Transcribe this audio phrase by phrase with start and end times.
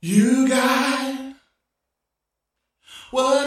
[0.00, 1.34] You got
[3.10, 3.37] what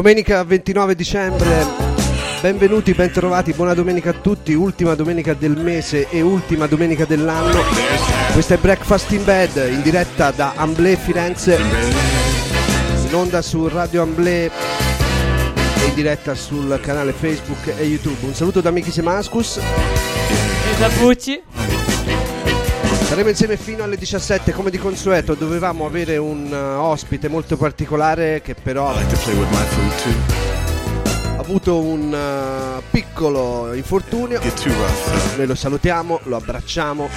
[0.00, 1.66] Domenica 29 dicembre,
[2.40, 7.60] benvenuti, bentrovati, buona domenica a tutti, ultima domenica del mese e ultima domenica dell'anno.
[8.32, 11.60] Questa è Breakfast in Bed, in diretta da Amblè Firenze,
[13.06, 14.50] in onda su Radio Amblè
[15.80, 18.24] e in diretta sul canale Facebook e YouTube.
[18.24, 21.42] Un saluto da Miki Semascus, E da Bucci.
[23.10, 28.40] Saremo insieme fino alle 17 come di consueto, dovevamo avere un uh, ospite molto particolare
[28.40, 29.04] che però ha
[31.36, 34.40] avuto un uh, piccolo infortunio.
[35.36, 37.08] Noi lo salutiamo, lo abbracciamo,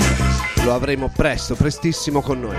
[0.63, 2.55] lo avremo presto, prestissimo con noi.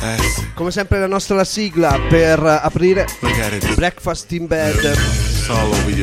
[0.00, 0.52] That's it.
[0.54, 3.06] Come sempre la nostra sigla per aprire.
[3.74, 4.96] Breakfast in Bed.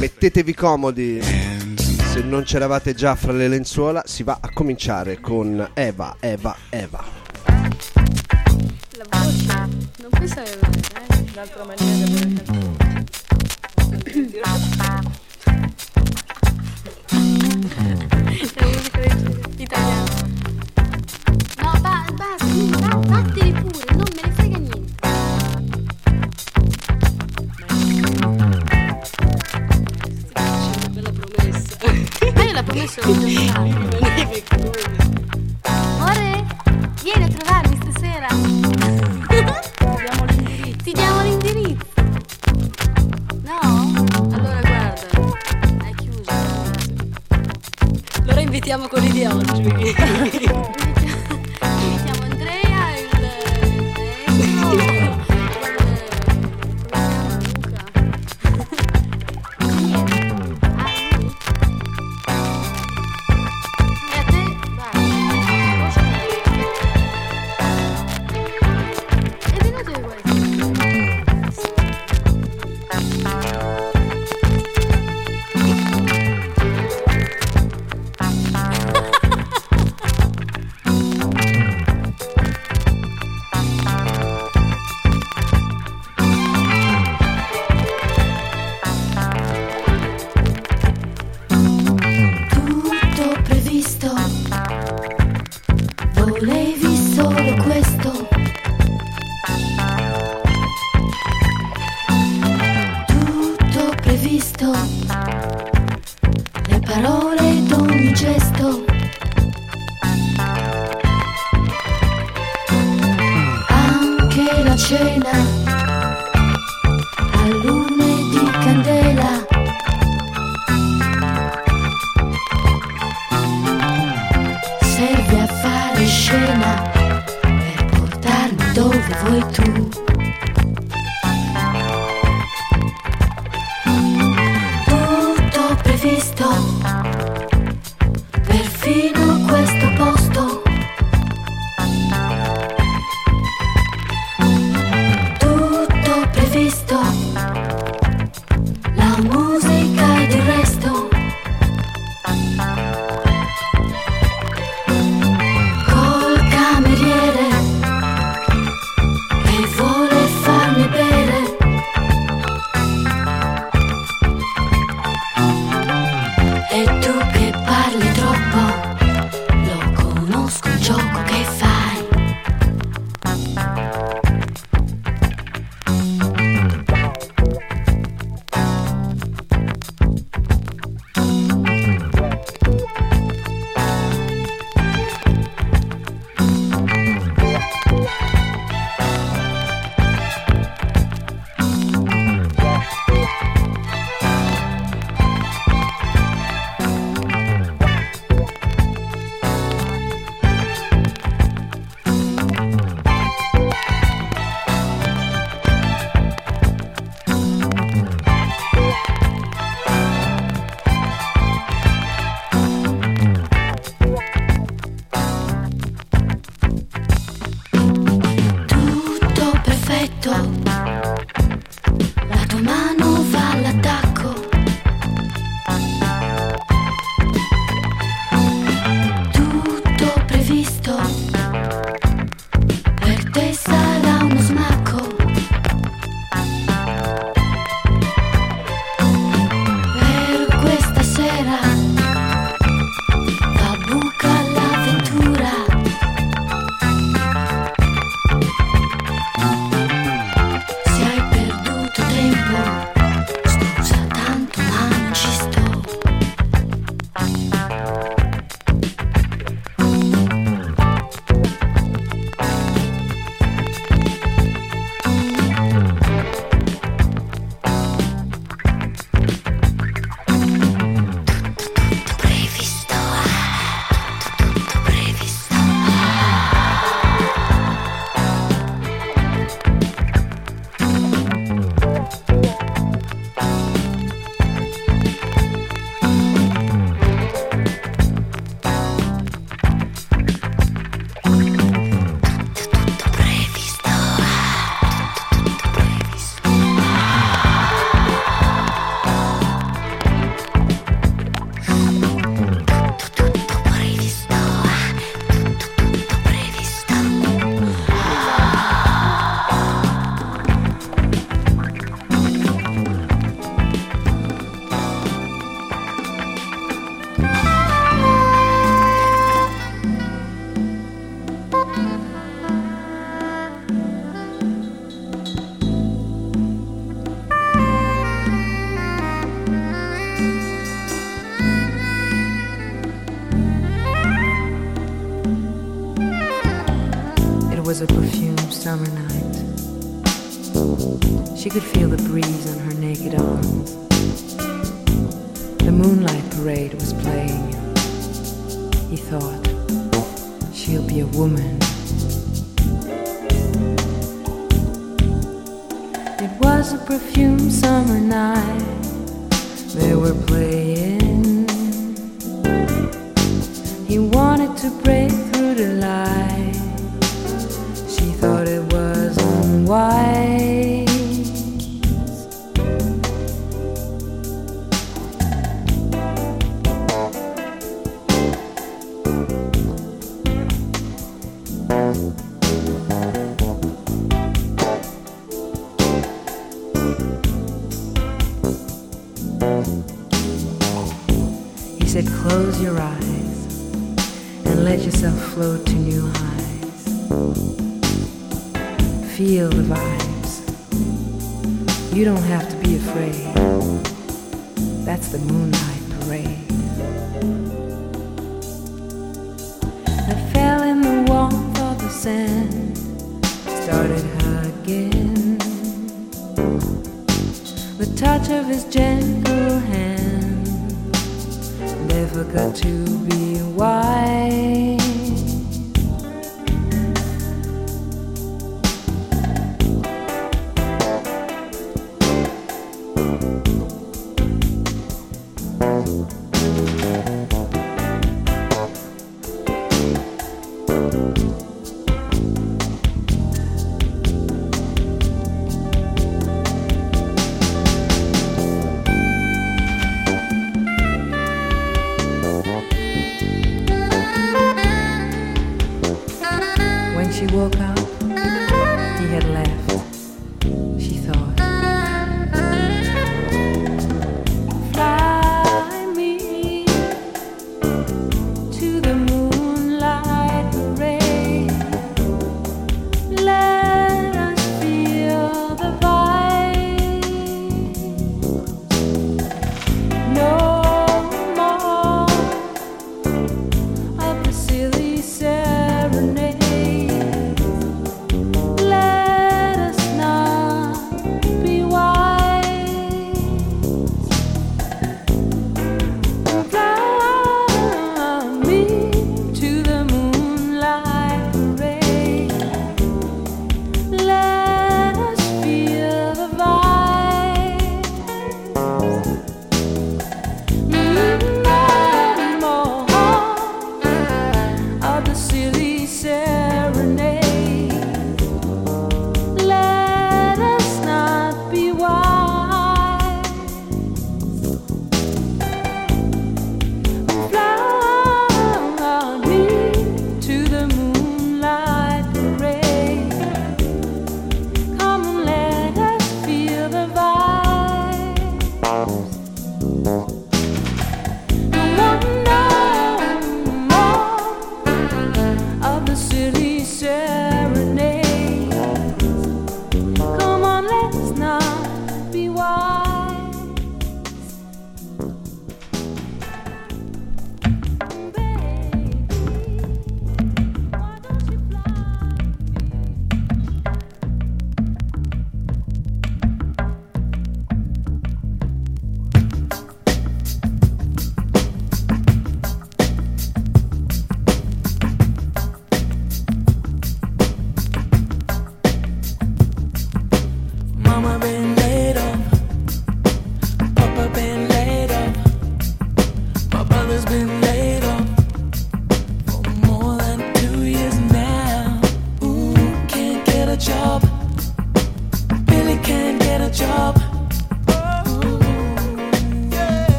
[0.00, 1.67] Mettetevi comodi.
[2.18, 7.04] Se non c'eravate già fra le lenzuola, si va a cominciare con Eva, Eva, Eva.
[8.96, 9.68] La voce
[10.00, 11.24] non penso che eh?
[11.32, 12.08] D'altra maniera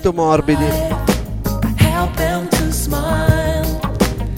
[0.00, 0.64] molto morbidi.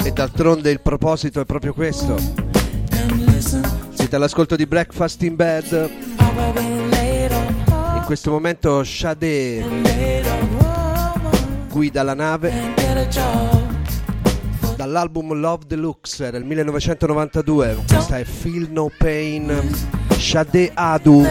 [0.02, 2.16] E d'altronde il proposito è proprio questo.
[3.92, 5.90] Siete all'ascolto di Breakfast in Bed.
[7.94, 9.64] In questo momento Shade
[11.70, 12.52] guida la nave
[14.76, 17.84] dall'album Love Deluxe del 1992.
[17.86, 19.70] Questa è Feel No Pain,
[20.18, 21.24] Shade Adu.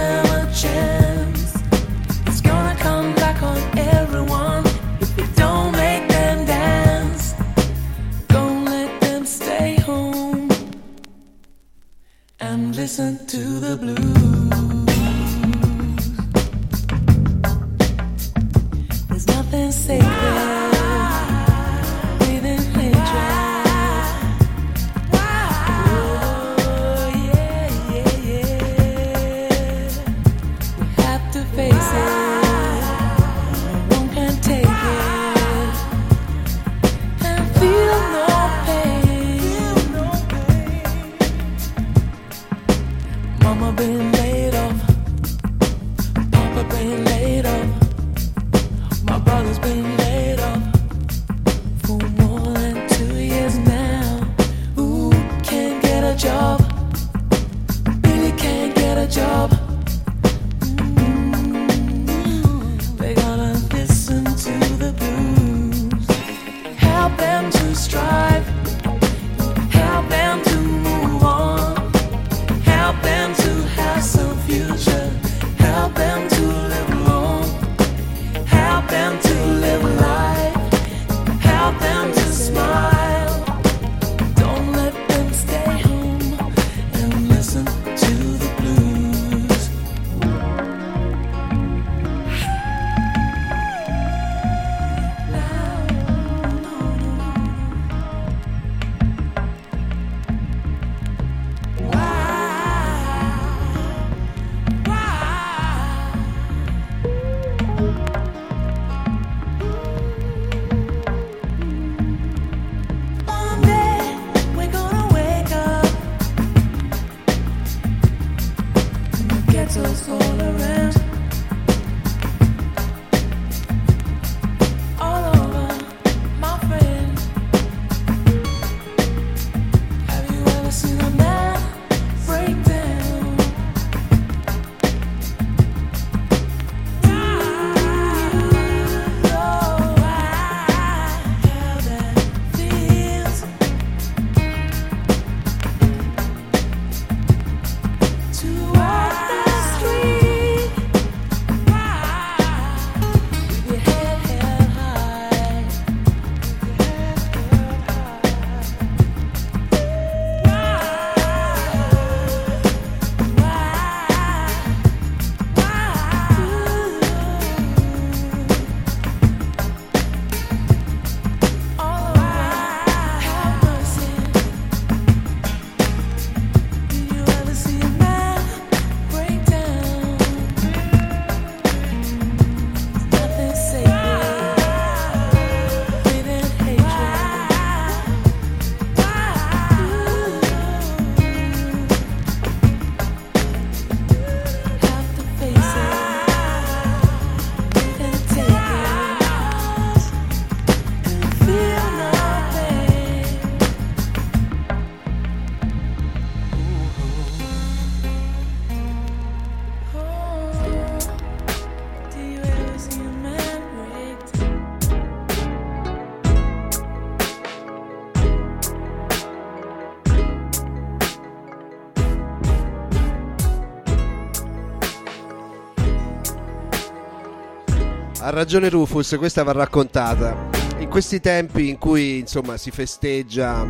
[228.31, 230.49] Ragione Rufus, questa va raccontata.
[230.79, 233.65] In questi tempi in cui insomma si festeggia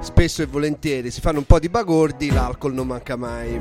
[0.00, 3.58] spesso e volentieri, si fanno un po' di bagordi, l'alcol non manca mai.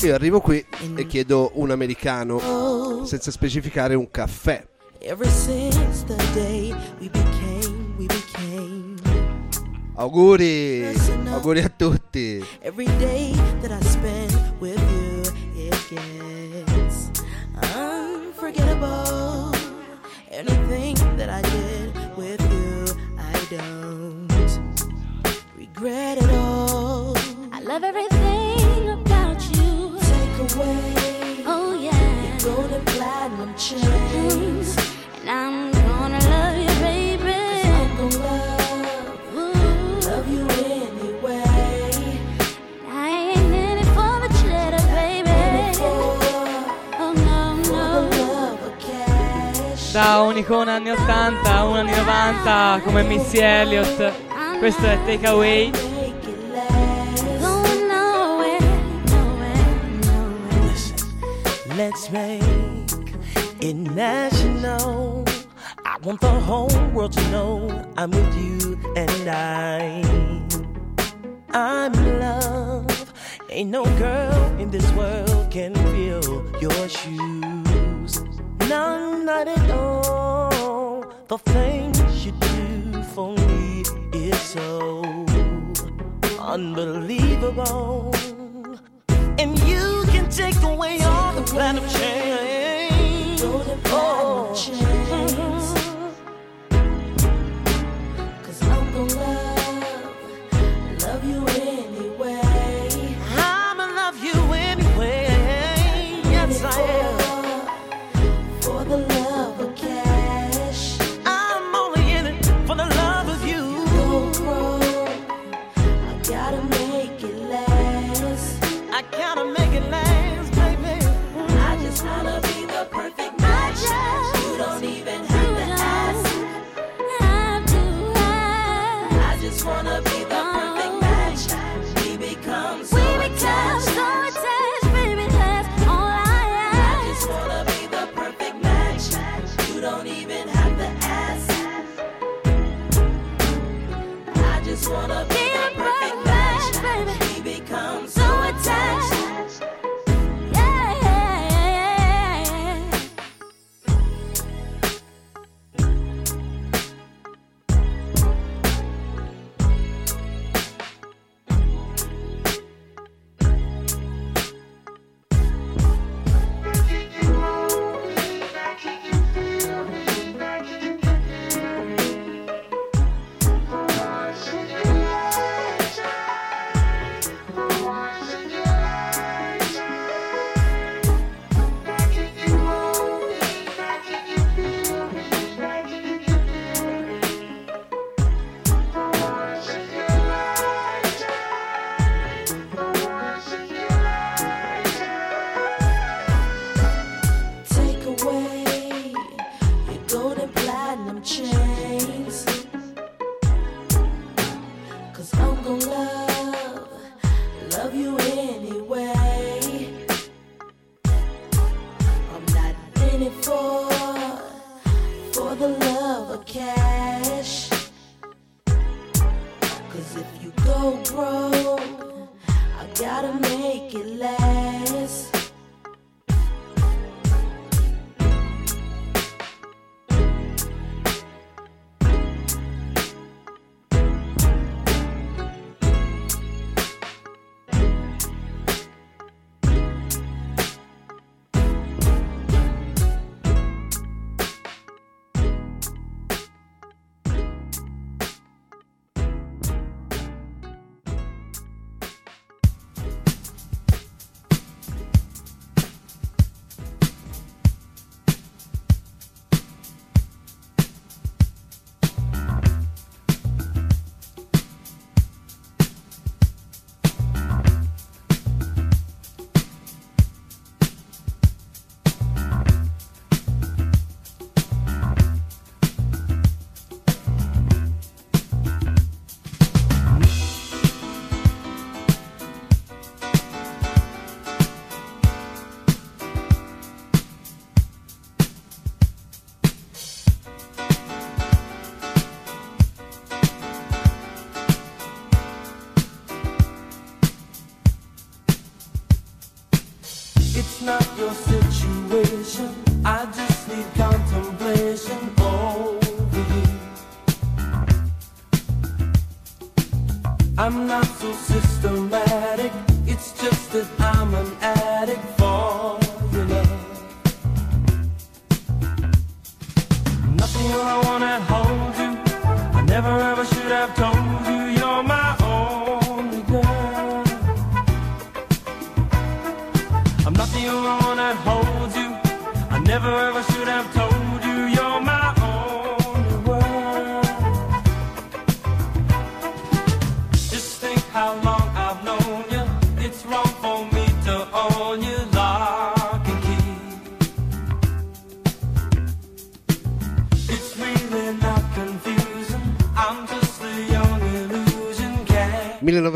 [0.00, 0.64] Io arrivo qui
[0.96, 4.66] e chiedo un americano senza specificare un caffè.
[9.94, 10.86] Auguri,
[11.30, 12.01] auguri a tutti.
[49.92, 54.10] Da un'icona anni 80 a una anni 90 come Missy Elliott.
[54.58, 55.70] Questo è Take Away.
[61.76, 62.42] Let's make
[63.60, 65.24] it national.
[65.84, 70.02] I want the whole world to know I'm with you and I.
[71.52, 73.12] I'm in love.
[73.50, 77.61] Ain't no girl in this world can fill your shoes.
[78.68, 81.04] No, not at all.
[81.28, 85.02] The things you do for me is so
[86.38, 88.14] unbelievable.
[89.38, 93.42] And you can take away all the platinum chains.
[93.44, 95.51] Oh.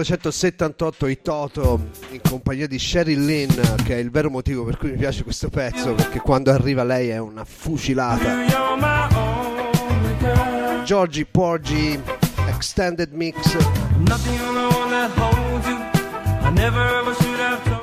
[0.07, 3.51] 1978 i Toto in compagnia di Sheryl Lynn,
[3.85, 7.09] che è il vero motivo per cui mi piace questo pezzo, perché quando arriva lei
[7.09, 8.45] è una fucilata.
[10.85, 12.01] Giorgi Porgi,
[12.47, 13.57] Extended Mix.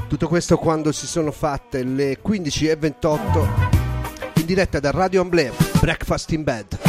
[0.07, 3.47] Tutto questo quando si sono fatte le 15.28
[4.35, 6.79] in diretta da Radio Amblè, Breakfast in Bed.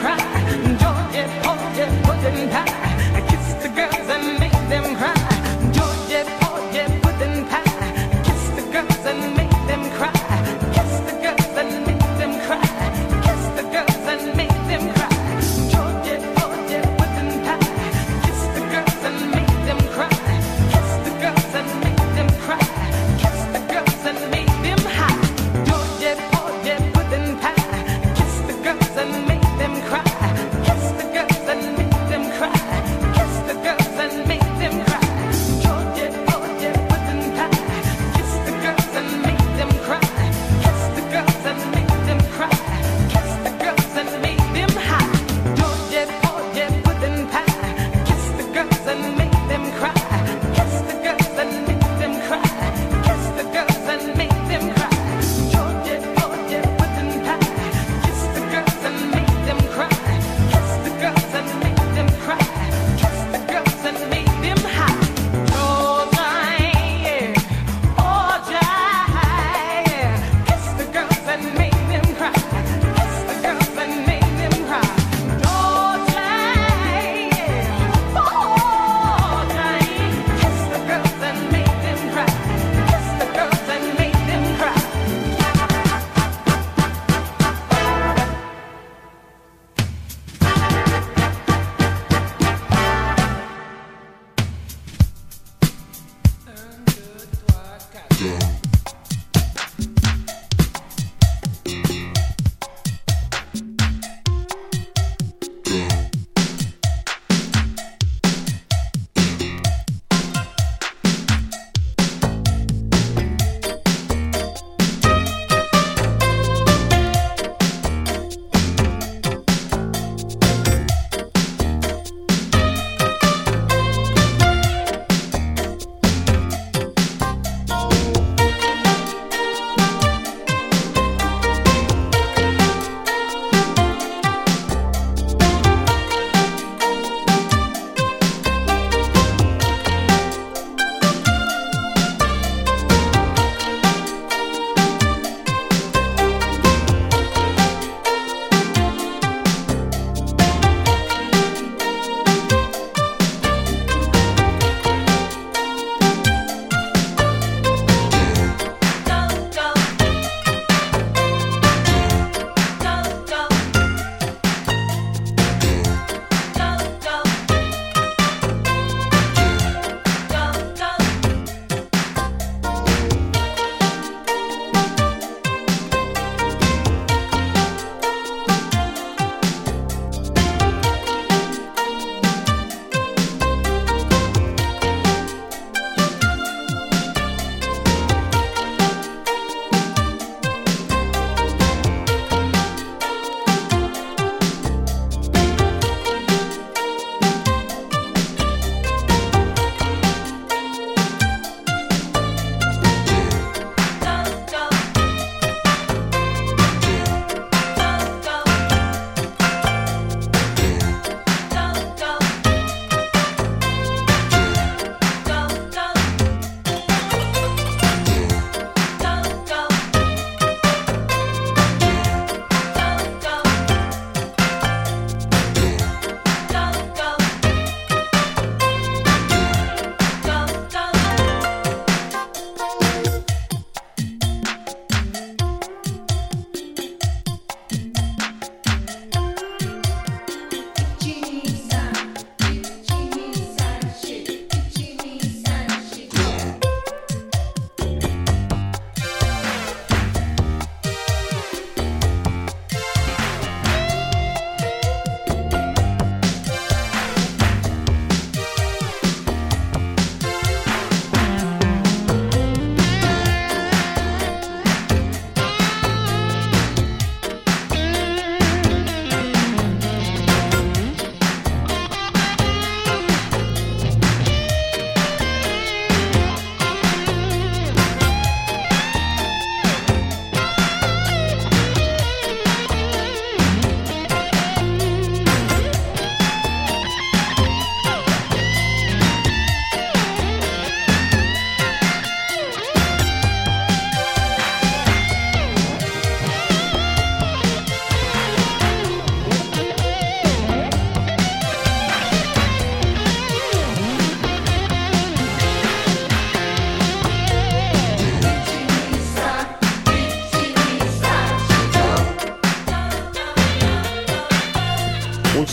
[0.00, 0.18] cry.
[0.64, 3.28] Enjoy it, hold it, put it.
[3.28, 4.08] Kiss the girls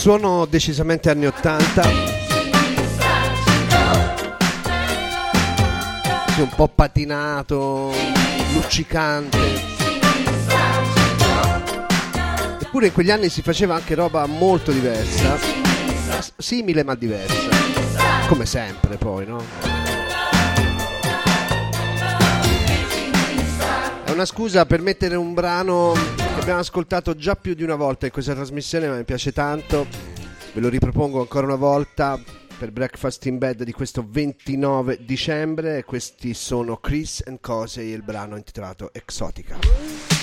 [0.08, 1.82] suono decisamente anni 80.
[6.28, 7.92] Sì, un po' patinato,
[8.54, 9.38] luccicante.
[12.58, 15.36] Eppure in quegli anni si faceva anche roba molto diversa,
[16.38, 17.50] simile ma diversa,
[18.28, 19.67] come sempre poi, no?
[24.18, 28.10] Una scusa per mettere un brano che abbiamo ascoltato già più di una volta in
[28.10, 29.86] questa trasmissione, ma mi piace tanto.
[30.54, 32.20] Ve lo ripropongo ancora una volta
[32.58, 35.84] per Breakfast in Bed di questo 29 dicembre.
[35.84, 39.54] Questi sono Chris and Cosey, il brano intitolato Exotica.
[39.54, 40.17] Exotica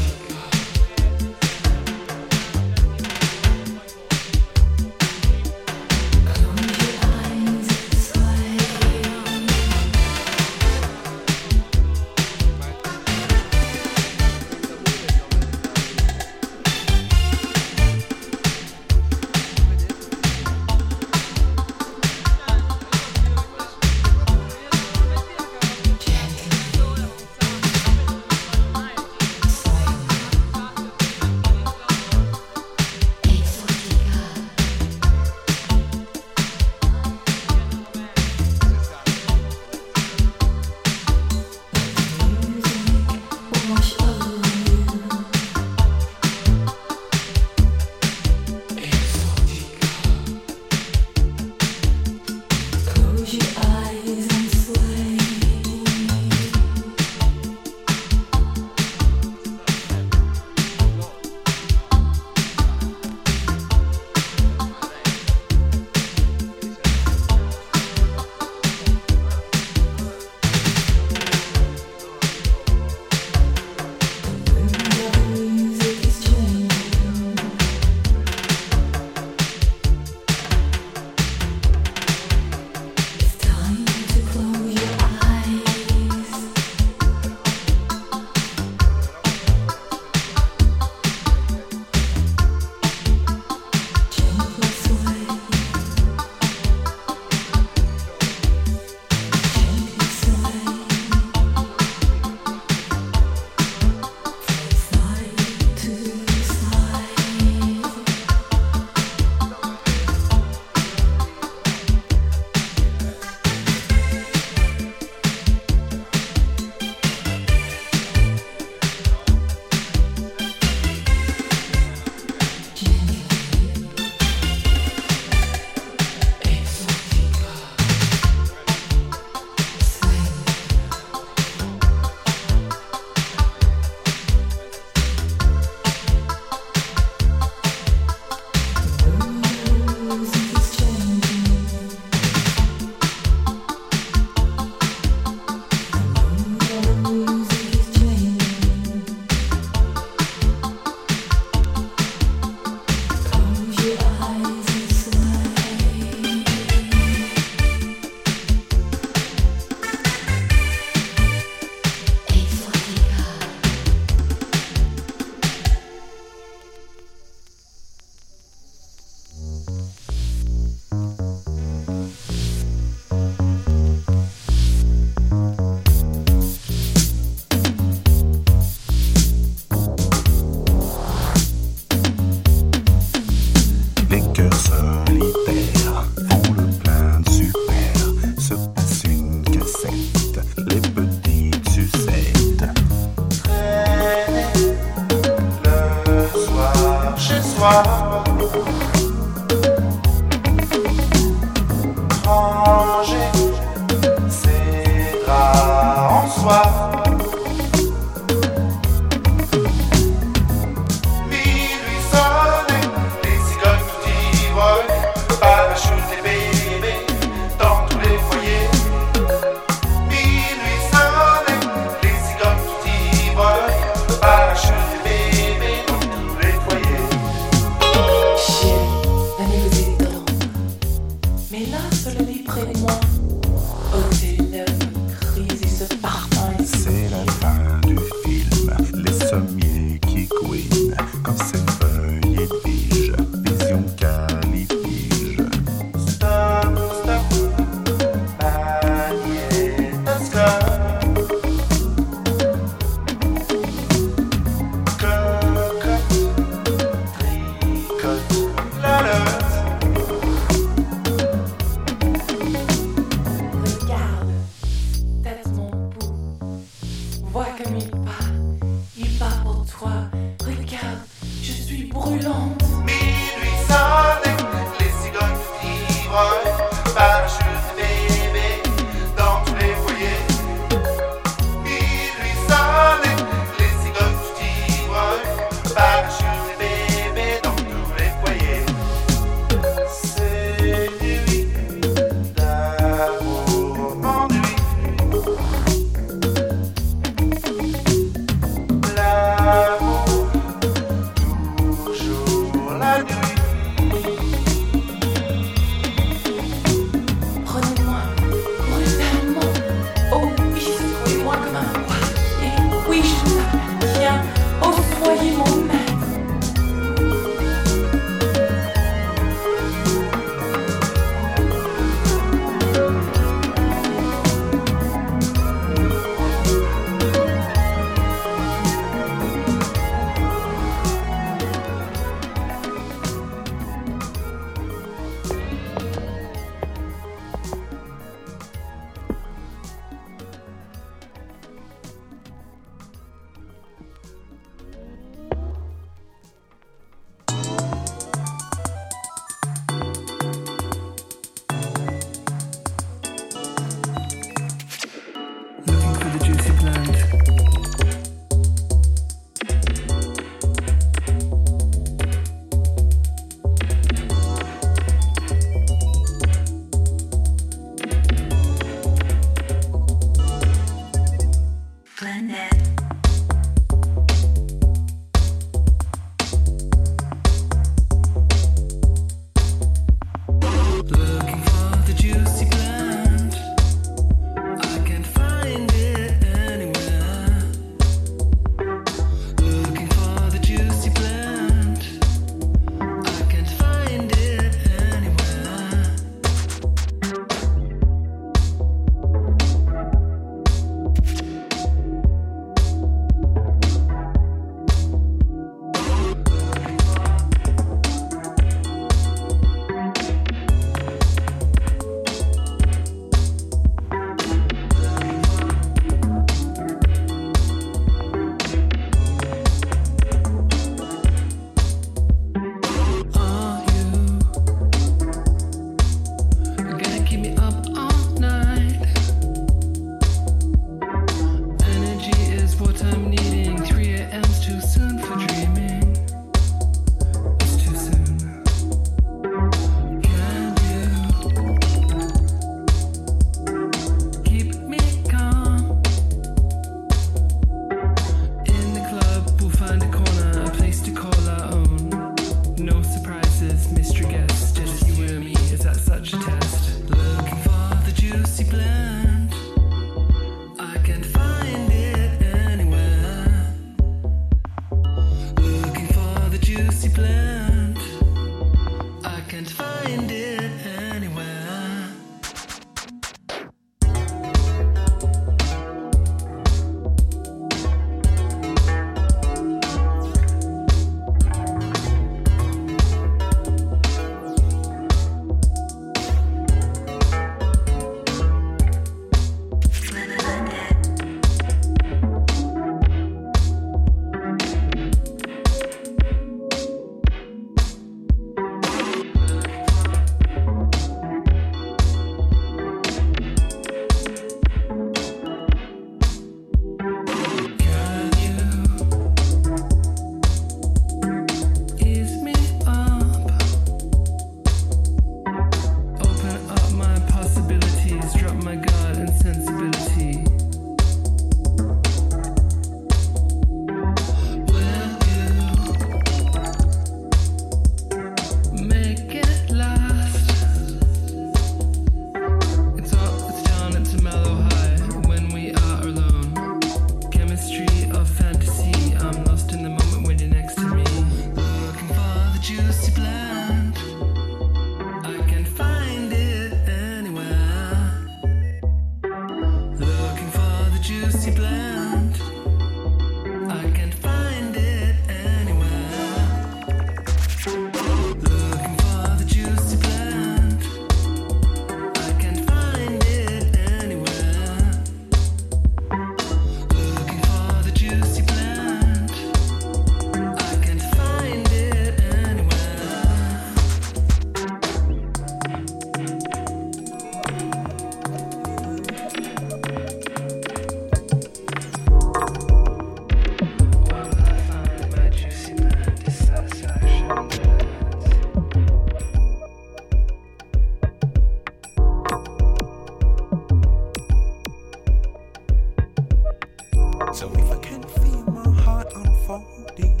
[597.12, 600.00] So if I can feel my heart unfolding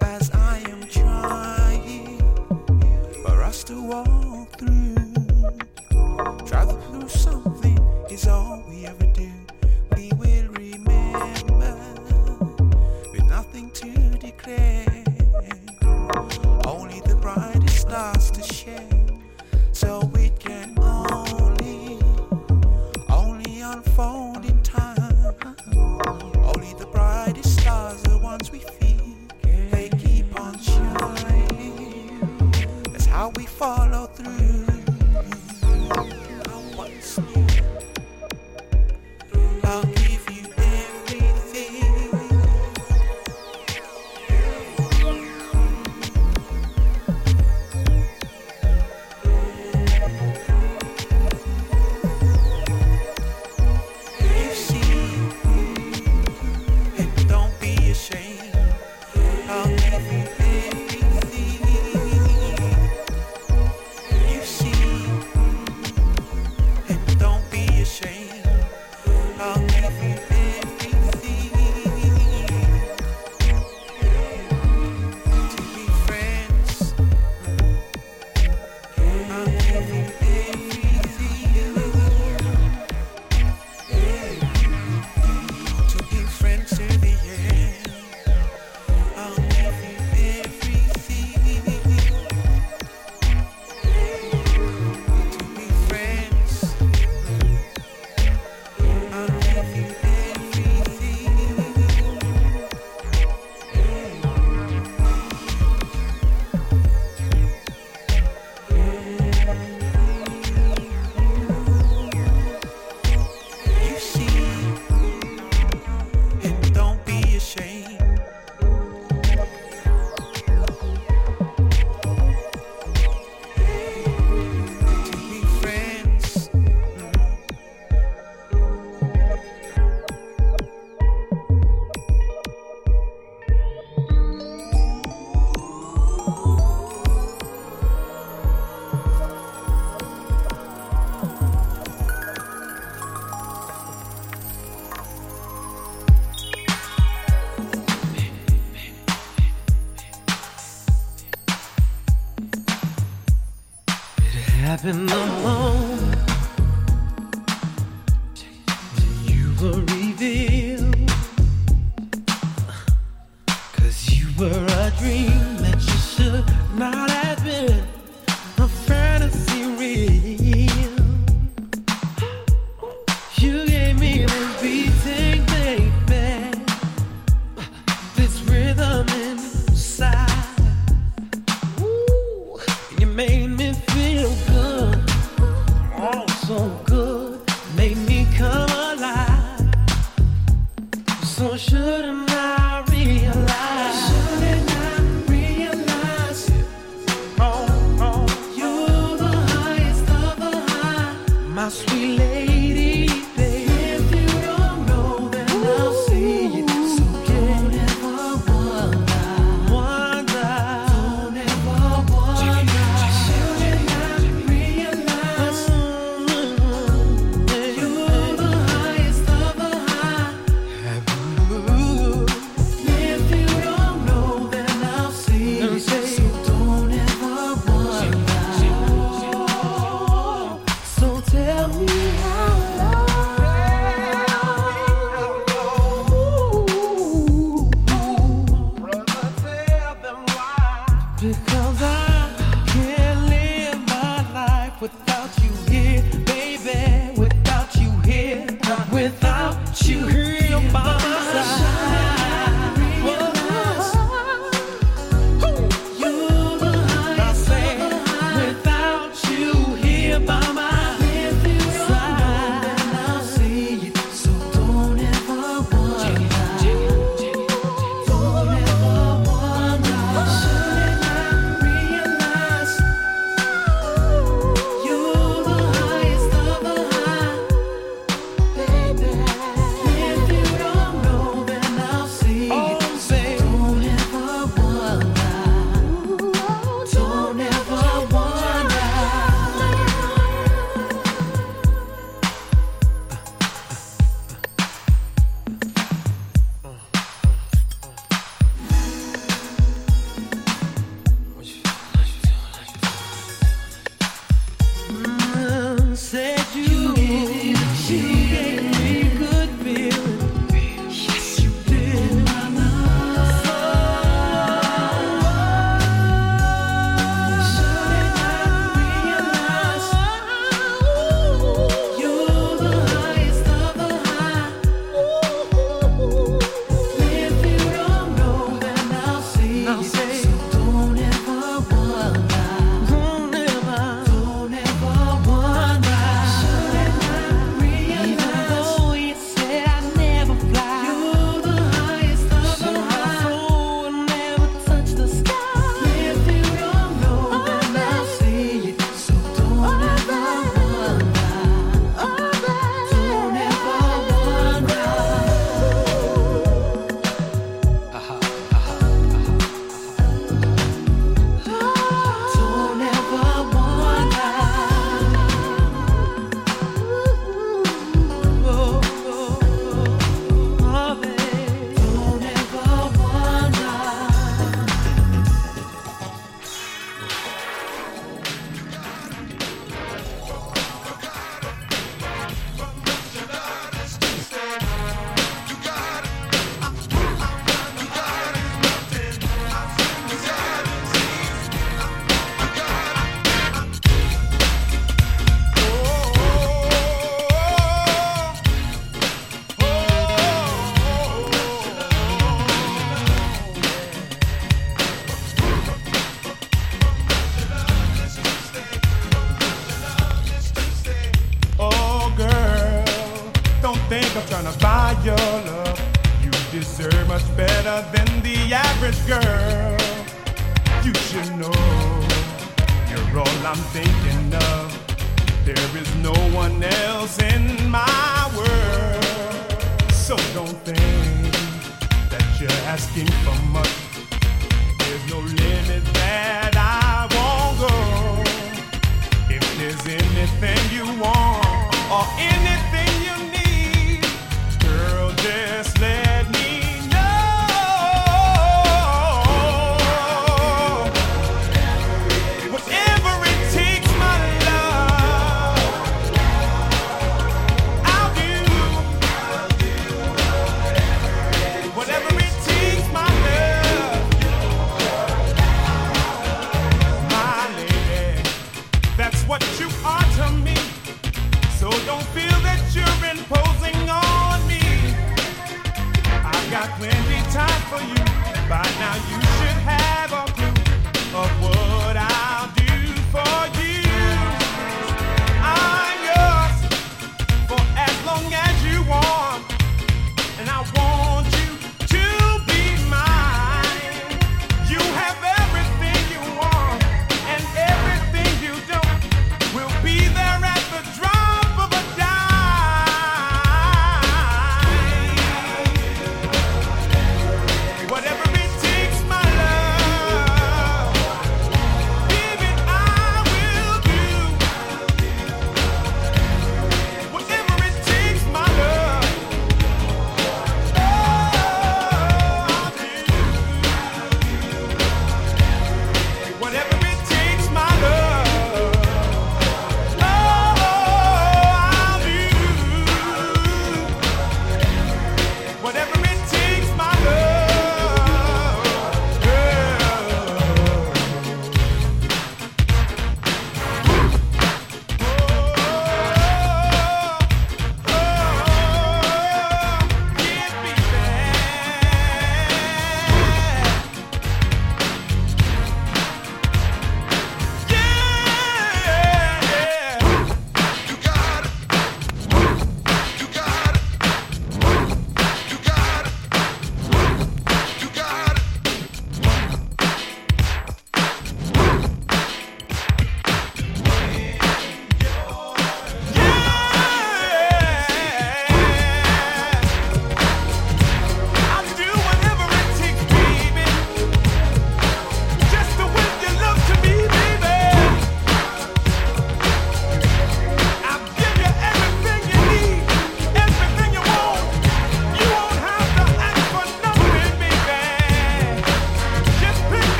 [0.00, 2.18] as I am trying
[3.24, 5.14] for us to walk through,
[6.46, 8.57] travel through something is all.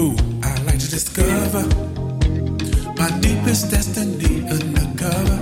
[0.00, 0.16] fool.
[0.42, 1.64] I like to discover
[3.00, 5.40] my deepest destiny undercover.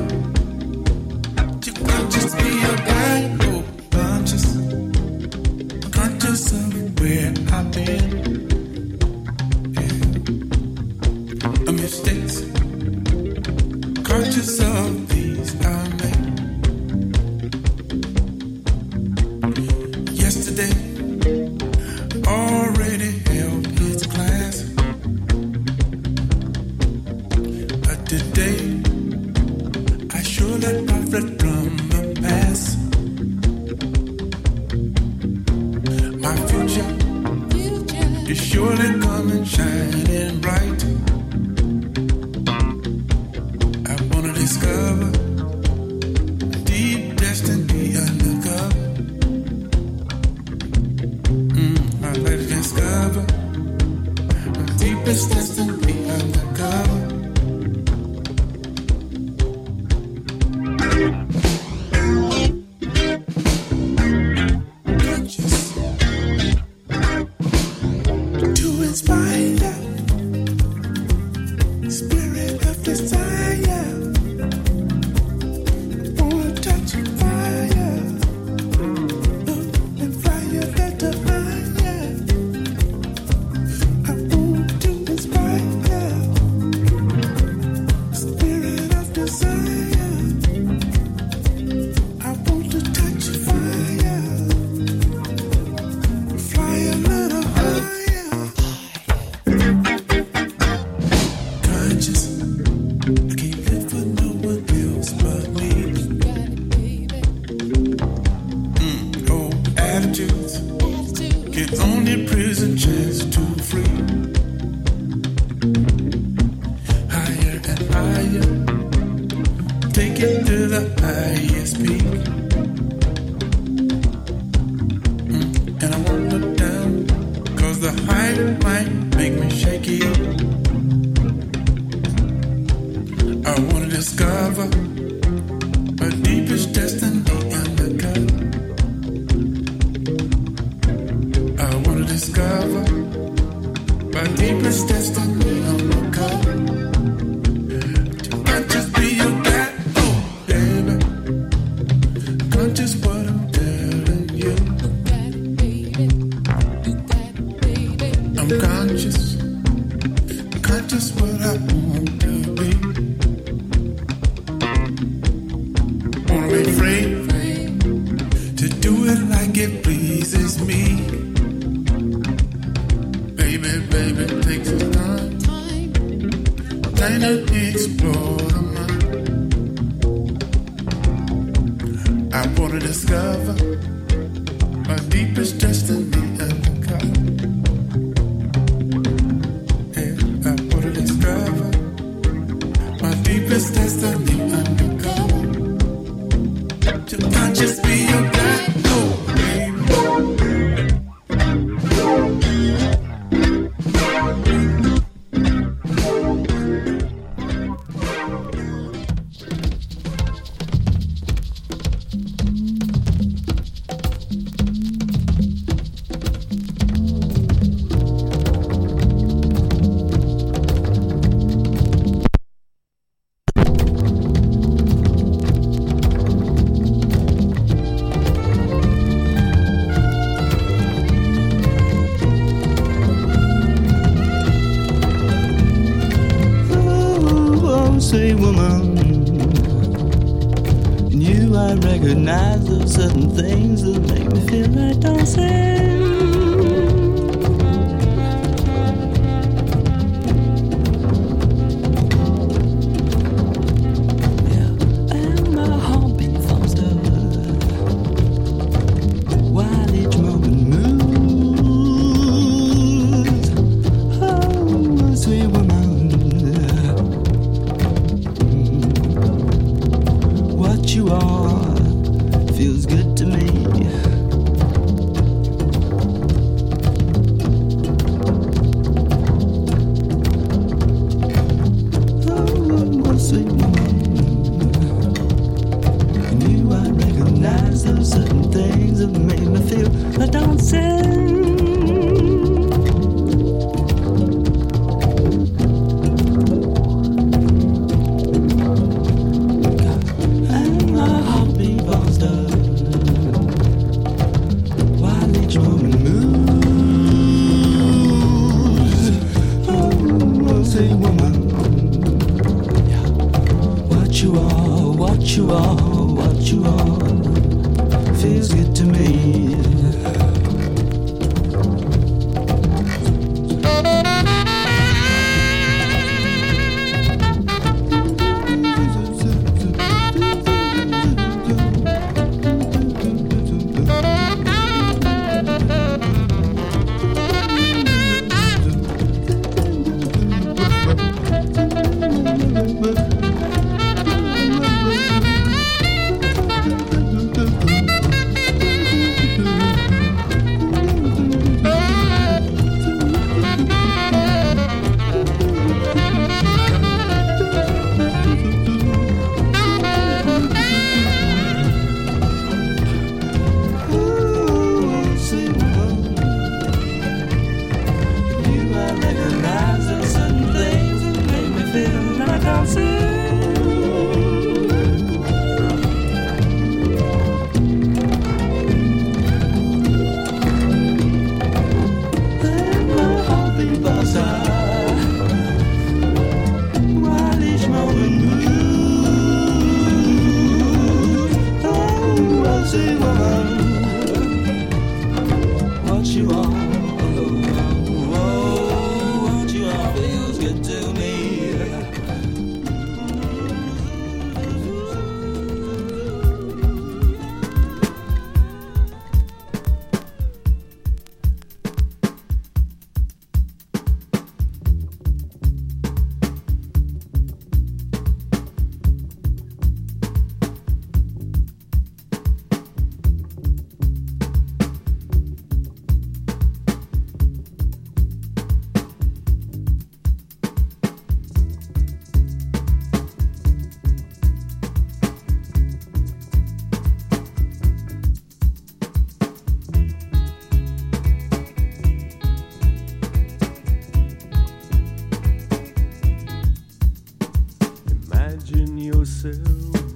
[1.66, 4.46] You can't just be a guy, oh, conscious,
[5.96, 7.97] conscious of where I've been.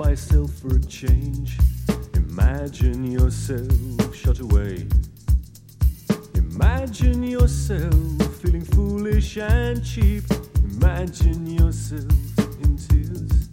[0.03, 1.59] Yourself by self for a change.
[2.15, 4.87] Imagine yourself shut away.
[6.35, 7.95] Imagine yourself
[8.41, 10.25] feeling foolish and cheap.
[10.65, 13.49] Imagine yourself in tears.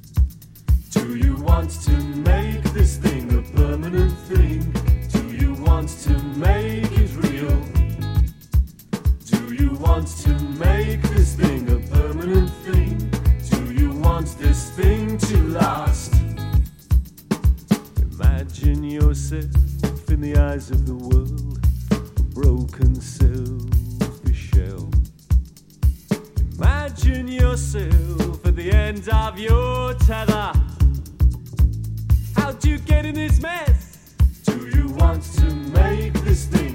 [0.92, 1.92] Do you want to
[2.32, 4.72] make this thing a permanent thing?
[5.10, 6.29] Do you want to
[19.32, 19.52] Imagine
[20.08, 21.60] in the eyes of the world,
[21.92, 24.90] a broken selfish shell.
[26.58, 30.52] Imagine yourself at the end of your tether.
[32.36, 34.16] How'd you get in this mess?
[34.46, 36.69] Do you want to make this thing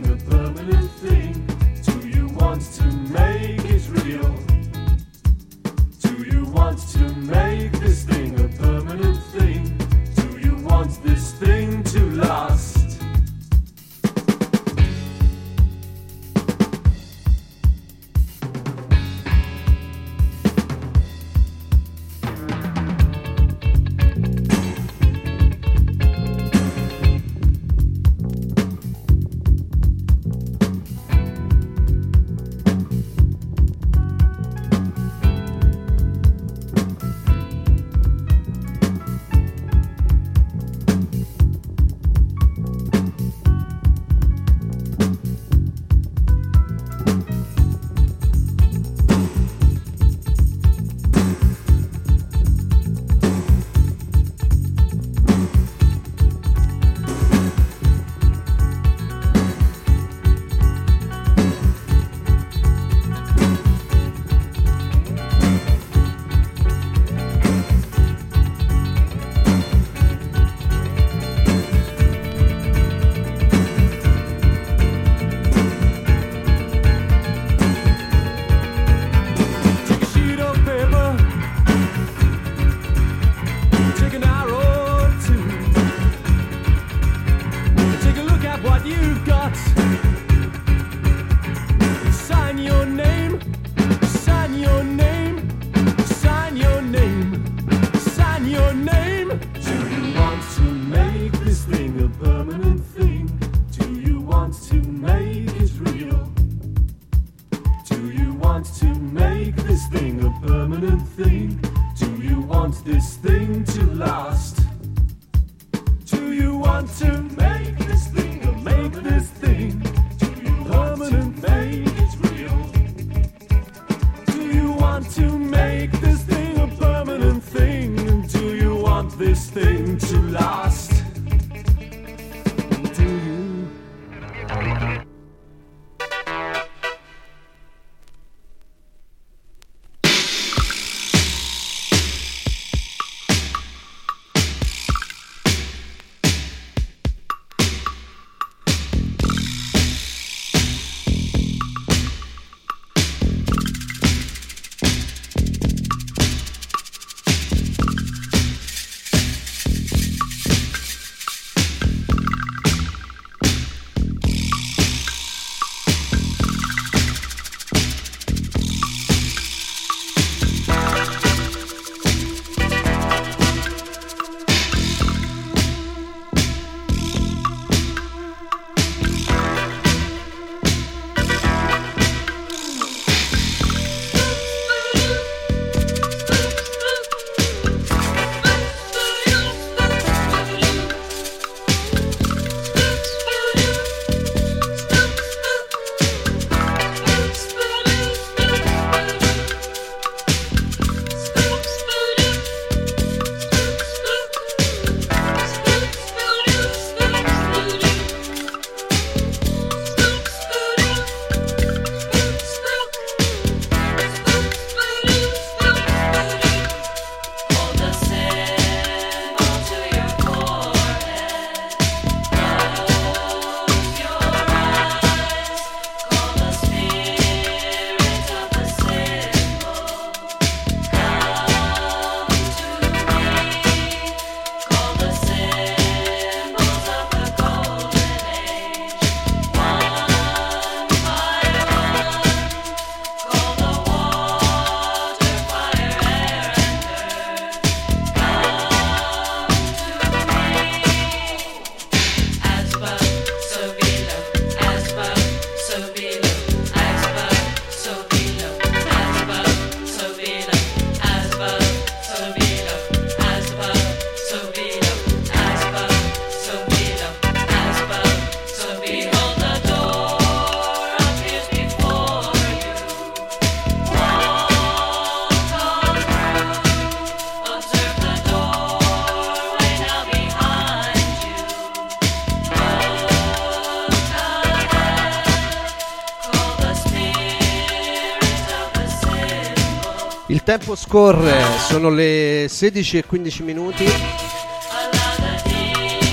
[290.94, 293.84] scorre, sono le 16 e 15 minuti.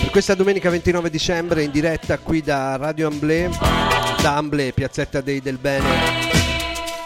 [0.01, 3.47] Per questa domenica 29 dicembre in diretta qui da Radio Amblè,
[4.23, 5.87] da Amblè, piazzetta dei del Bene.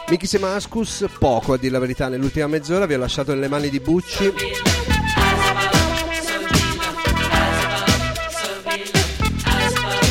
[0.07, 3.81] Miki Semascus, poco a dire la verità, nell'ultima mezz'ora vi ho lasciato nelle mani di
[3.81, 4.33] Bucci.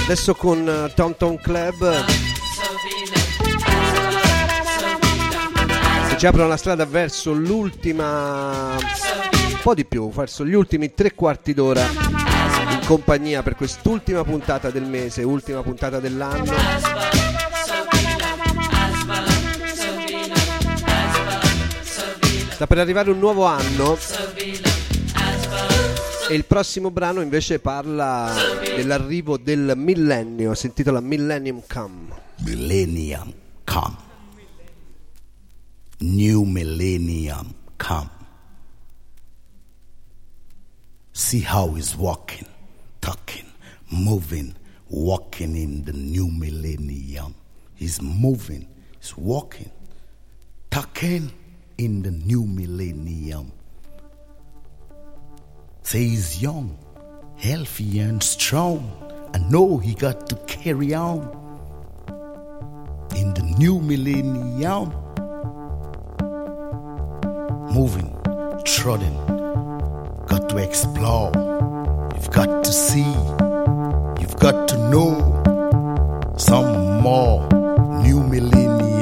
[0.04, 2.33] Adesso con eh, Tom Tom Club
[6.24, 11.52] ci aprono la strada verso l'ultima un po' di più, verso gli ultimi tre quarti
[11.52, 16.54] d'ora in compagnia per quest'ultima puntata del mese, ultima puntata dell'anno.
[22.52, 23.98] Sta per arrivare un nuovo anno
[26.30, 28.32] e il prossimo brano invece parla
[28.74, 32.14] dell'arrivo del millennio, si intitola Millennium Come.
[32.38, 33.30] Millennium
[33.64, 34.12] come.
[36.00, 38.10] New millennium come.
[41.12, 42.46] See how he's walking,
[43.00, 43.46] talking,
[43.90, 44.56] moving,
[44.88, 47.34] walking in the new millennium.
[47.74, 48.66] He's moving,
[48.98, 49.70] he's walking,
[50.70, 51.32] talking
[51.78, 53.52] in the new millennium.
[55.82, 56.76] Say he's young,
[57.36, 58.90] healthy, and strong.
[59.32, 61.22] I know he got to carry on
[63.14, 64.92] in the new millennium.
[67.72, 68.16] Moving,
[68.64, 69.16] trotting,
[70.26, 71.30] got to explore.
[72.14, 73.06] You've got to see,
[74.20, 77.48] you've got to know some more.
[78.02, 78.93] New millennium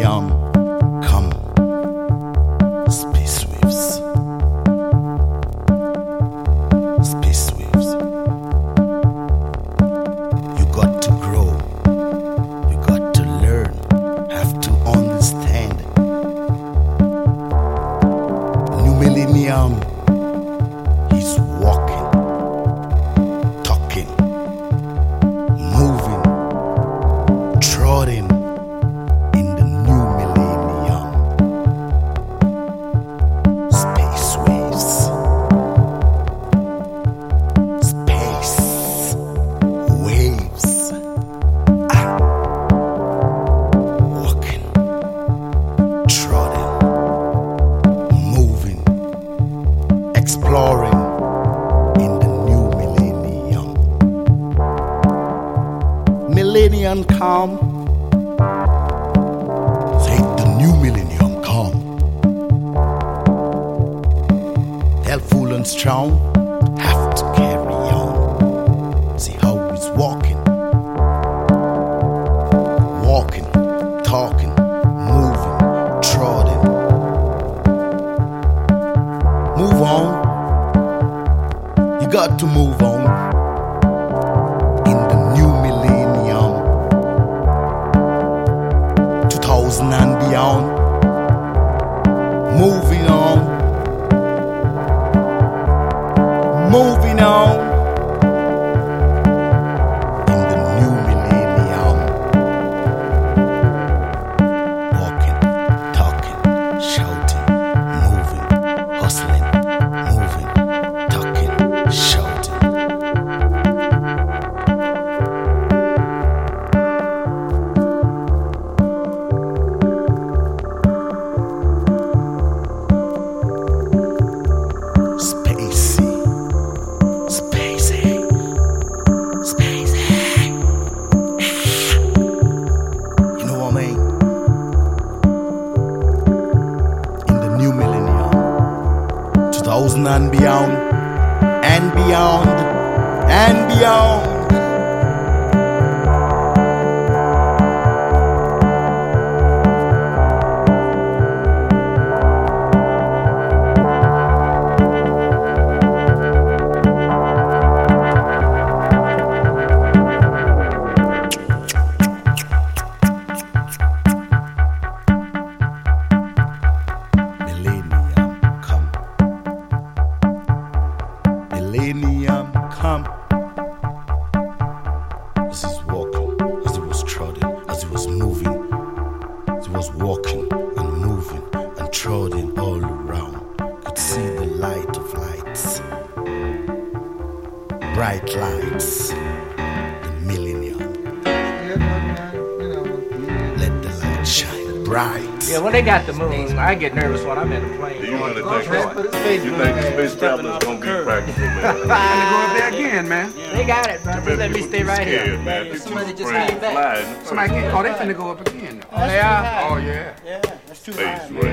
[196.72, 198.00] I get nervous when I'm in a plane.
[198.00, 199.44] Do you going really to think the that?
[199.44, 201.74] You think the space travelers gonna be practicing, man?
[201.76, 203.32] Finna go up there again, man.
[203.52, 204.14] They got it, bro.
[204.14, 205.38] Just let me stay right here.
[205.40, 205.64] Man.
[205.64, 206.72] People Somebody just came back.
[206.72, 207.24] flying.
[207.26, 207.64] Somebody came.
[207.76, 208.82] Oh, they finna go up again.
[208.90, 209.70] Oh, they are?
[209.70, 210.16] Oh, yeah.
[210.24, 211.28] Yeah, that's too Space high.
[211.28, 211.44] race.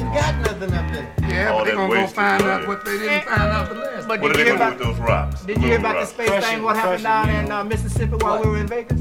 [0.00, 1.14] ain't got nothing up there.
[1.28, 4.06] Yeah, but they that gonna go find out what they didn't find out the last.
[4.06, 4.88] But What are did they you hear gonna do about?
[4.90, 5.42] with those rocks?
[5.44, 6.62] Did you hear about the space thing?
[6.62, 9.00] What happened down in uh, Mississippi while we were in Vegas?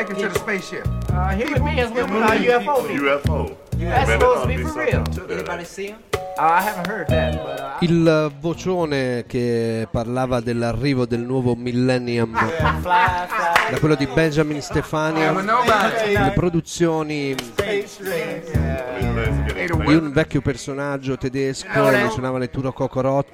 [0.00, 0.86] Taken to the spaceship.
[1.10, 3.06] Uh, human beings with uh, UFO people.
[3.06, 3.54] UFO.
[3.76, 5.04] That's supposed to be for real.
[5.30, 5.98] Anybody see him?
[6.14, 13.78] Uh, I haven't heard that, but Il vocione che parlava dell'arrivo del nuovo millennium da
[13.78, 17.44] quello di Benjamin Stefania, le produzioni di
[19.94, 23.26] un vecchio personaggio tedesco che suonava le Turo Cocorot.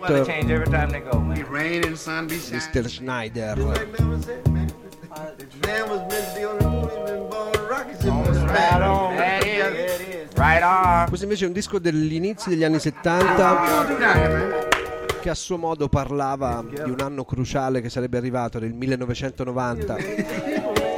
[2.50, 2.88] Mr.
[2.88, 4.55] Schneider.
[5.16, 8.82] Man was meant to be on the moon, he been born rockets in the Right
[8.82, 9.16] on.
[9.16, 10.34] That is.
[10.36, 11.06] Right on.
[11.08, 13.86] Questo invece è un disco degli inizi degli anni 70
[15.22, 19.96] che a suo modo parlava di un anno cruciale che sarebbe arrivato nel 1990.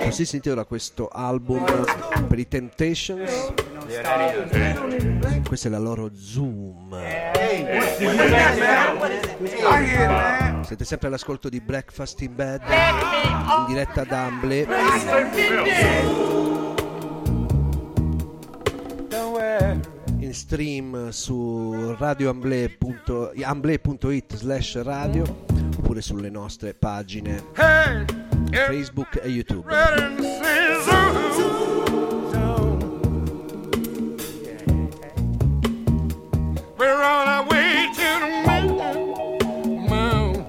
[0.02, 1.64] Così si intitola questo album
[2.26, 3.52] per i Temptations.
[5.46, 6.94] Questa è la loro Zoom.
[10.62, 14.66] Siete sempre all'ascolto di Breakfast in Bed in diretta da Amble.
[20.18, 25.24] in stream su radioamble.it slash radio
[25.78, 27.42] oppure sulle nostre pagine
[28.50, 29.72] Facebook e YouTube.
[36.78, 38.76] We're on our way to the moon.
[39.88, 40.44] moon.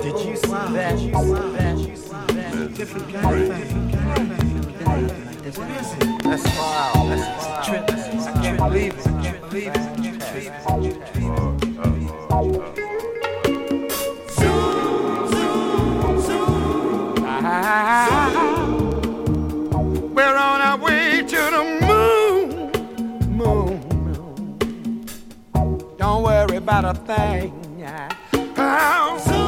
[0.00, 0.72] Did you see that?
[0.72, 0.98] That?
[1.78, 2.74] You see that?
[2.76, 3.93] Different kind of thing
[5.62, 6.24] is it?
[6.24, 7.06] Let's smile.
[7.06, 7.64] Let's smile.
[7.64, 7.86] Trip.
[7.86, 8.56] Trip.
[8.58, 9.04] Believe it.
[9.04, 9.80] Believe it.
[10.00, 10.64] Believe it.
[10.66, 11.54] Believe it.
[20.14, 22.70] We're on our way to the moon,
[23.36, 25.06] moon.
[25.98, 27.52] Don't worry about a thing.
[28.56, 29.43] How?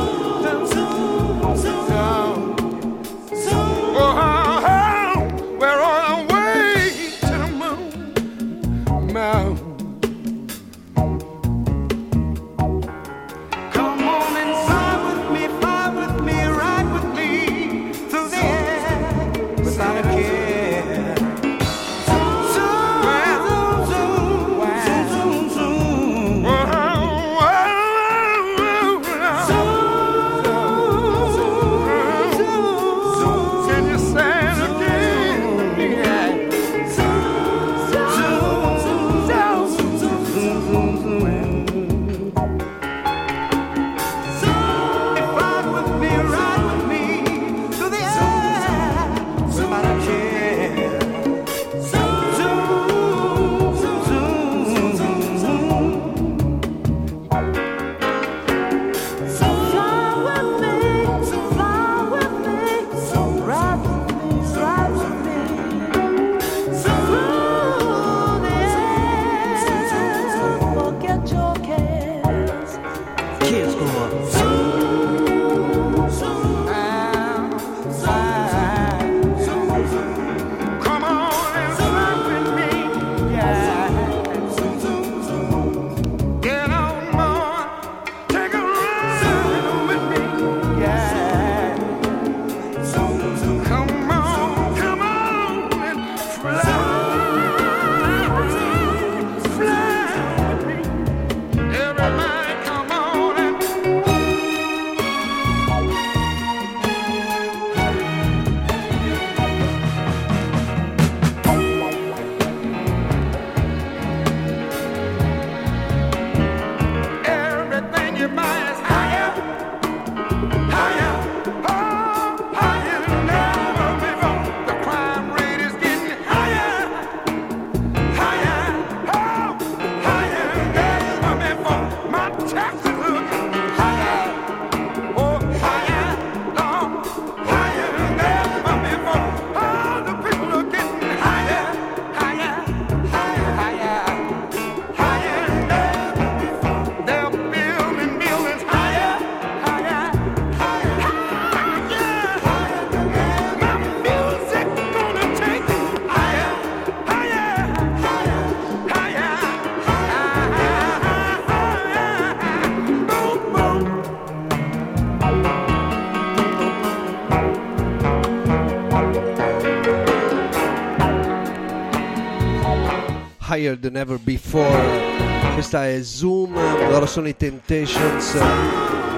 [173.57, 175.15] Higher Than Ever Before.
[175.55, 176.53] Questa è Zoom,
[176.91, 178.39] loro sono i Temptations,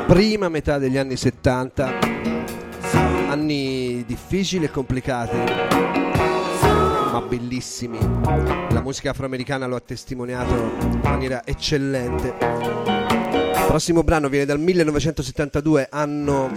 [0.06, 1.98] prima metà degli anni 70,
[3.28, 5.36] anni difficili e complicati,
[7.10, 7.98] ma bellissimi.
[8.70, 12.34] La musica afroamericana lo ha testimoniato in maniera eccellente.
[12.38, 16.48] Il prossimo brano viene dal 1972, anno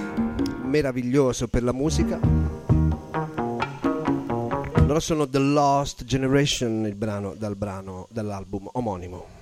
[0.63, 2.60] meraviglioso per la musica.
[4.91, 9.40] Loro sono The Lost Generation, il brano, dal brano, dall'album omonimo.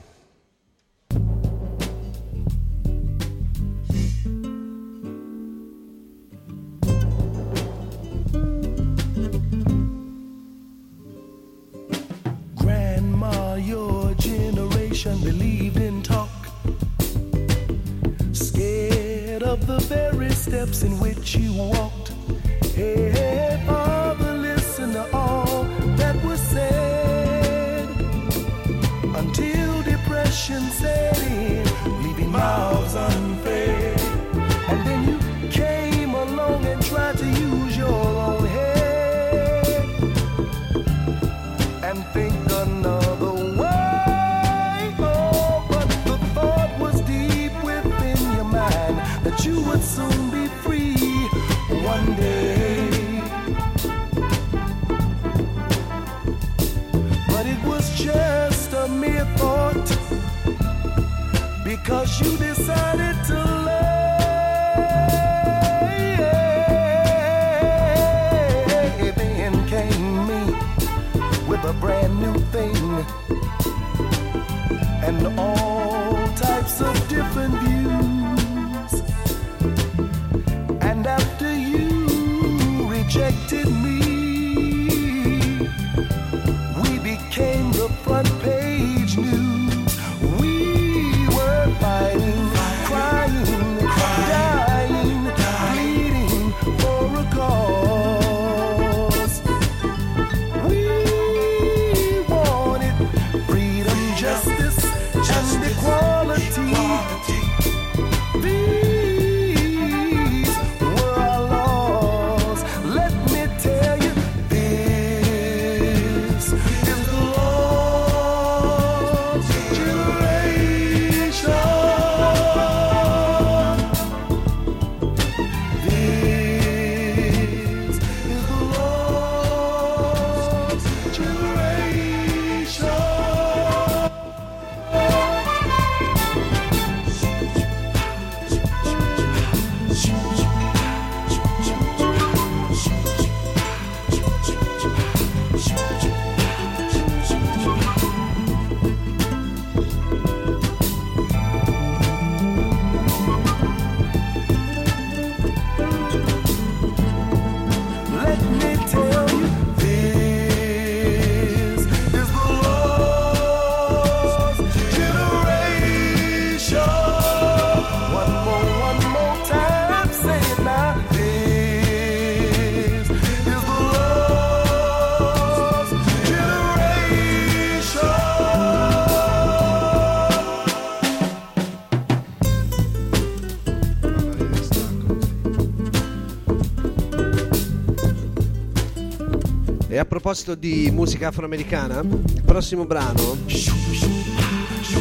[190.29, 193.35] Proposito di musica afroamericana, il prossimo brano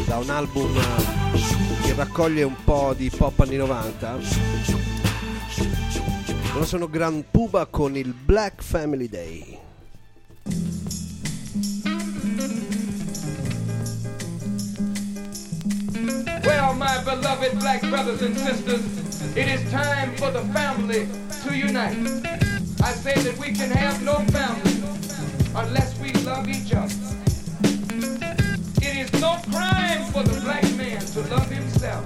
[0.06, 0.72] da un album
[1.82, 4.18] che raccoglie un po' di pop anni 90.
[6.55, 9.59] Loro sono Grand Puba con il Black Family Day.
[16.42, 18.80] Well, my beloved black brothers and sisters,
[19.34, 21.06] it is time for the family
[21.44, 21.98] to unite.
[22.80, 24.67] I say that we can have no family
[25.59, 26.94] unless we love each other.
[28.80, 32.05] It is no crime for the black man to love himself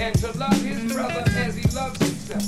[0.00, 2.44] and to love his brother as he loves himself.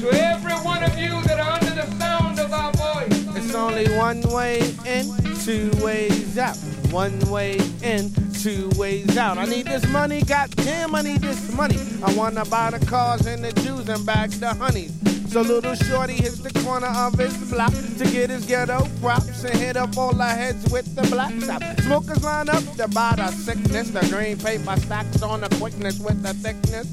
[0.00, 3.88] To every one of you that are under the sound of our voice, It's only
[3.96, 5.06] one way in,
[5.44, 6.56] two ways out.
[6.90, 9.38] One way in, two ways out.
[9.38, 11.78] I need this money, goddamn, I need this money.
[12.04, 14.99] I wanna buy the cars and the Jews and bag the honeys.
[15.30, 19.56] So little shorty hits the corner of his block to get his ghetto props and
[19.56, 21.62] hit up all the heads with the black top.
[21.82, 26.20] Smokers line up to buy the sickness, the green paper stacks on the quickness with
[26.24, 26.88] the thickness.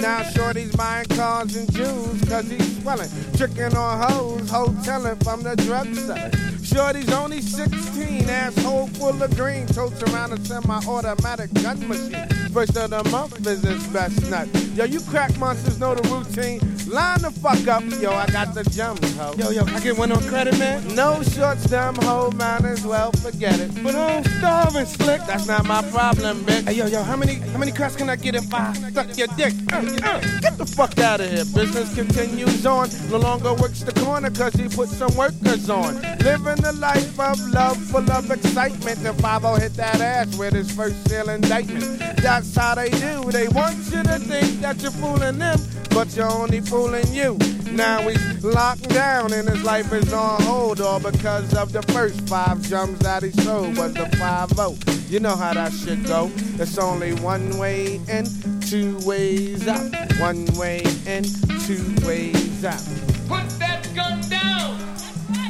[0.00, 3.10] Now shorty's buying cars and jewels cause he's swelling.
[3.36, 6.30] Tricking on hoes, hoteling from the drug seller.
[6.62, 9.66] Shorty's only 16, asshole full of green.
[9.66, 12.28] Totes around a semi-automatic gun machine.
[12.52, 14.48] First of the month is his best nut.
[14.76, 16.60] Yo, you crack monsters know the routine.
[16.90, 19.32] Line the fuck up, yo, I got the jumps, ho.
[19.38, 20.92] Yo, yo, I get one on credit, man?
[20.96, 23.70] No shorts, dumb hoe, man, as well forget it.
[23.84, 25.20] But I'm starving, slick.
[25.24, 26.66] That's not my problem, bitch.
[26.66, 29.28] Hey, yo, yo, how many, how many cracks can I get if I suck your
[29.36, 29.54] dick?
[29.72, 31.44] Uh, uh, get the fuck out of here.
[31.54, 32.88] Business continues on.
[33.08, 35.94] No longer works the corner cause he put some workers on.
[36.24, 38.98] Living the life of love, full of excitement.
[39.06, 42.00] And 5 hit that ass with his first seal indictment.
[42.16, 43.30] That's how they do.
[43.30, 45.60] They want you to think that you're fooling them,
[45.90, 47.36] but you're only fooling you.
[47.72, 52.18] Now he's locked down and his life is on hold, all because of the first
[52.26, 56.30] five jumps that he sold was the 5 You know how that shit go.
[56.58, 58.24] It's only one way in,
[58.62, 59.92] two ways out.
[60.18, 61.24] One way in,
[61.66, 62.82] two ways out.
[63.28, 64.78] Put that gun down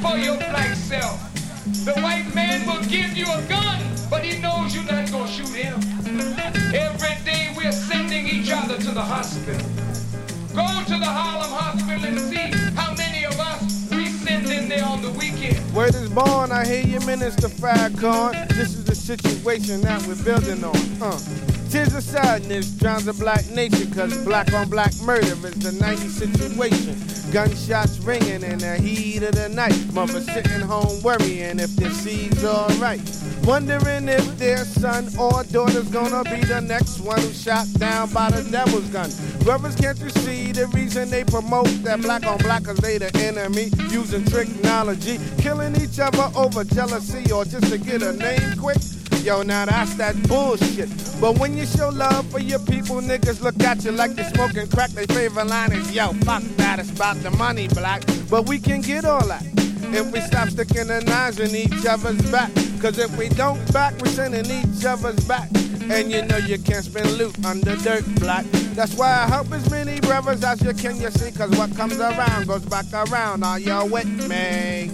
[0.03, 1.21] for your black self.
[1.85, 3.81] The white man will give you a gun,
[4.11, 5.79] but he knows you're not gonna shoot him.
[6.75, 9.90] Every day we're sending each other to the hospital.
[10.55, 14.85] Go to the Harlem Hospital and see how many of us we send in there
[14.85, 15.60] on the weekend.
[15.75, 18.49] Word is born, I hear you, Minister Farrakhan.
[18.49, 20.77] This is the situation that we're building on.
[21.01, 21.19] Uh.
[21.71, 26.09] Tis a sadness, drowns a black nation, cause black on black murder is the 90
[26.09, 26.99] situation.
[27.31, 29.79] Gunshots ringing in the heat of the night.
[29.93, 33.01] Mother sitting home worrying if their seed's alright.
[33.45, 38.31] Wondering if their son or daughter's gonna be the next one who's shot down by
[38.33, 39.09] the devil's gun.
[39.45, 43.15] Brothers, can't you see the reason they promote that black on black cause they the
[43.19, 43.71] enemy?
[43.91, 48.79] Using technology, killing each other over jealousy or just to get a name quick?
[49.23, 50.89] Yo, now that's that bullshit.
[51.21, 54.69] But when you show love for your people, niggas look at you like you're smoking
[54.69, 54.91] crack.
[54.91, 58.03] Their favorite line is, yo, fuck that, it's about the money, black.
[58.31, 59.45] But we can get all that
[59.93, 62.51] if we stop sticking the knives in each other's back.
[62.81, 65.49] Cause if we don't back, we're sending each other's back.
[65.83, 68.47] And you know you can't spend loot under dirt, black.
[68.75, 71.33] That's why I help as many brothers as you can, you see.
[71.33, 73.45] Cause what comes around goes back around.
[73.45, 74.91] Are you with me?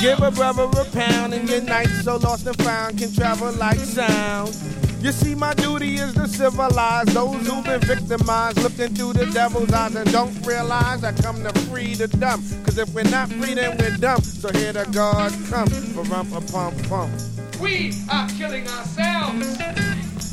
[0.00, 3.78] Give a brother a pound and your night so lost and found can travel like
[3.78, 4.56] sound.
[5.02, 9.72] You see, my duty is to civilize those who've been victimized, looking through the devil's
[9.72, 12.42] eyes and don't realize I come to free the dumb.
[12.64, 14.20] Cause if we're not free, then we're dumb.
[14.22, 17.12] So here the guards come for rump a pump pump.
[17.60, 19.89] We are killing ourselves.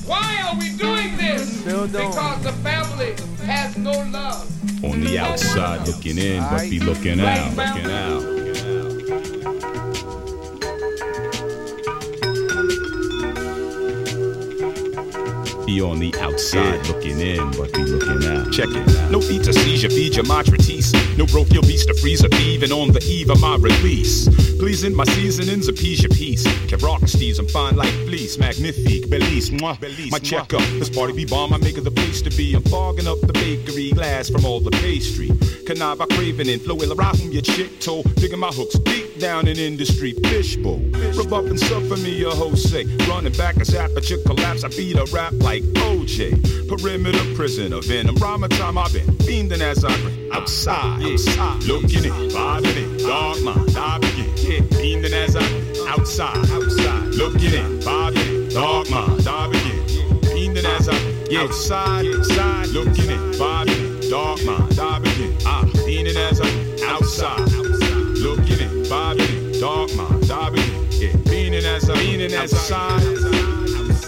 [0.07, 1.59] Why are we doing this?
[1.59, 2.07] Still don't.
[2.07, 3.13] Because the family
[3.45, 4.49] has no love.
[4.85, 8.46] On the outside looking in, but be looking out, looking out.
[15.67, 18.53] Be on the outside looking in, but be looking out.
[18.53, 19.11] Check it.
[19.11, 20.93] No feet to seizure, feed your matrice.
[21.17, 24.29] No broke your beast to freeze or even on the eve of my release.
[24.59, 26.47] Pleasing my seasonings, appease your peace.
[26.71, 28.37] Kevrockies, I'm fine like fleece.
[28.37, 29.75] Magnifique, Belize, moi.
[30.09, 32.55] My checkup, this party be bomb, I make it the place to be.
[32.55, 35.27] I'm fogging up the bakery glass from all the pastry.
[35.67, 38.03] Canava craving in, flow rahum your chick toe.
[38.15, 40.79] Digging my hooks deep down in industry fishbowl.
[41.15, 42.85] Rub up and suffer me, host say.
[43.07, 46.67] Running back as aperture collapse, I beat a rap like OJ.
[46.67, 48.15] Perimeter prisoner, venom.
[48.15, 50.29] Rhyme time I've been fiending as I grin.
[50.31, 54.25] Outside, outside, looking in, vibing in, dark mind, I begin.
[54.37, 55.87] Yeah, fiending as I grin.
[55.87, 60.19] Outside, outside, looking in, vibing in, dark mind, I begin.
[60.21, 65.35] Fiending as I yeah, outside, outside, looking in, vibing in, dark mind, I begin.
[65.45, 66.47] Ah, fiending as I
[66.85, 67.66] outside, looking in,
[69.67, 70.61] dogma, Dobby,
[70.91, 71.13] yeah.
[71.29, 73.56] meaning as a meaning as a sign.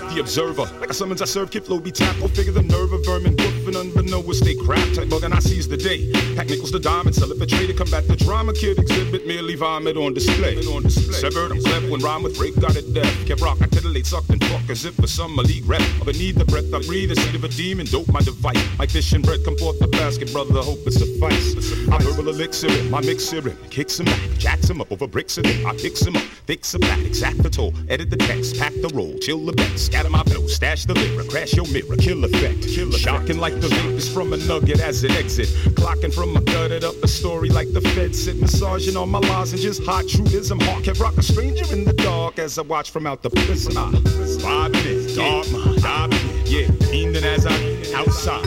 [0.09, 1.91] The observer, like a summons I serve, kid flow be.
[1.91, 4.91] Go figure the nerve of vermin, woofing unbeknownst they crap.
[4.93, 6.11] Type bug and I seize the day.
[6.35, 8.53] Pack nickels to diamond, sell it for trade to combat the drama.
[8.53, 10.57] Kid exhibit merely vomit on display.
[10.65, 11.13] On display.
[11.13, 13.13] Severed, I'm cleft when rhyme with break, got it deaf.
[13.27, 15.81] Kept rock, I titillate, sucked and fuck as if for some league rep.
[16.01, 18.57] A need the breath I breathe, the seed of a demon, dope my device.
[18.79, 21.55] Like fish and bread, come forth the basket, brother, hope it suffice.
[21.89, 25.37] I verbal elixir it, my mixer it, kicks him back, jacks him up over bricks
[25.37, 25.45] it.
[25.65, 28.89] I fix him up, fix a back, exact the toll, edit the text, pack the
[28.93, 29.53] roll, chill the
[29.99, 32.67] bet, scatter my blow, stash the lyric, crash your mirror, kill effect.
[32.67, 35.47] Kill Shocking like the vapors from a nugget as it exit.
[35.75, 39.79] Clocking from a gutted up a story like the fed sit, massaging on my lozenges.
[39.85, 43.21] Hot truism, hawk can rock a stranger in the dark as I watch from out
[43.21, 43.73] the prison.
[43.77, 48.45] Ah, vibing it, dark mind, diving in, yeah, fiending as I outside.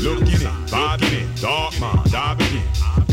[0.00, 2.62] Looking in, vibing in, dark mind, dive again.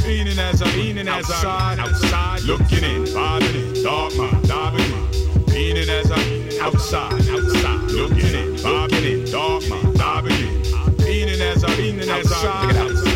[0.05, 5.45] Meaning as I, meaning as I, outside, looking in, vibing in, dark mind, dive again.
[5.47, 7.91] Meaning as I, outside, outside.
[7.91, 11.07] Looking in, bobbing in, dogma, diving in.
[11.07, 13.12] Eating as I'm eating outside, outside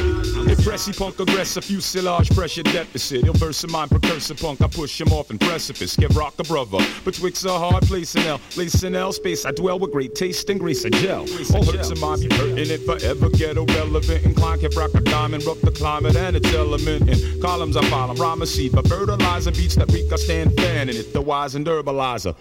[0.68, 1.18] check it out.
[1.18, 3.26] Impressive punk aggressive, fuselage pressure deficit.
[3.26, 4.62] Ill verse of mine, precursor punk.
[4.62, 5.96] I push him off in precipice.
[5.96, 6.80] Give rock a brother.
[7.06, 8.40] Betwixt a hard place and L.
[8.52, 9.46] Place in L space.
[9.46, 11.26] I dwell with great taste and grace and gel.
[11.54, 13.30] All hurts of mine be hurting it forever.
[13.30, 14.26] Ghetto relevant.
[14.26, 15.46] Incline can rock a diamond.
[15.46, 17.10] Rough the climate and its element.
[17.10, 18.16] In columns I follow.
[18.16, 18.74] Rhyme a seed.
[18.74, 20.12] But fertilizer beats that weak.
[20.12, 21.14] I stand fanning it.
[21.14, 22.36] The wise and herbalizer.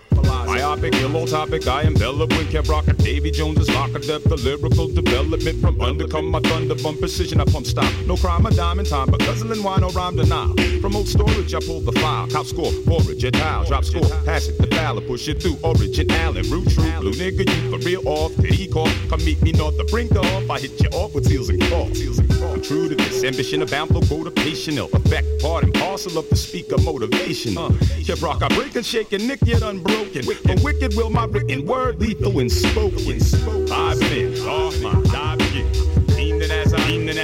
[0.46, 1.66] Myopic, ill topic.
[1.66, 2.88] I envelop with Kev Rock.
[2.88, 4.24] A Davy Jones's lock of depth.
[4.24, 7.40] The lyrical development from under come my thunder bump precision.
[7.40, 7.92] I pump stop.
[8.06, 10.54] No crime, a dime in time, but guzzling wine or rhyme denial.
[10.80, 12.28] From old storage, I pull the file.
[12.28, 15.58] Cop score, forage, a towel, drop score, pass it, the ballot, push it through.
[15.62, 18.34] Origin, Allen, root, true, blue nigga, you for real off.
[18.36, 18.88] Did he call?
[19.08, 20.50] Come meet me north the brink off.
[20.50, 21.62] I hit you off with seals and.
[21.96, 22.32] Seals and.
[22.44, 26.78] I'm true to this ambition, abound, flow, motivational effect, part and parcel of the speaker
[26.78, 27.56] motivation.
[27.56, 27.68] Uh,
[28.06, 30.24] Kev Rock, I break and shake and nick yet unbroken.
[30.24, 33.20] A wicked will my written word lethal and spoken.
[33.66, 35.05] Five minutes, off my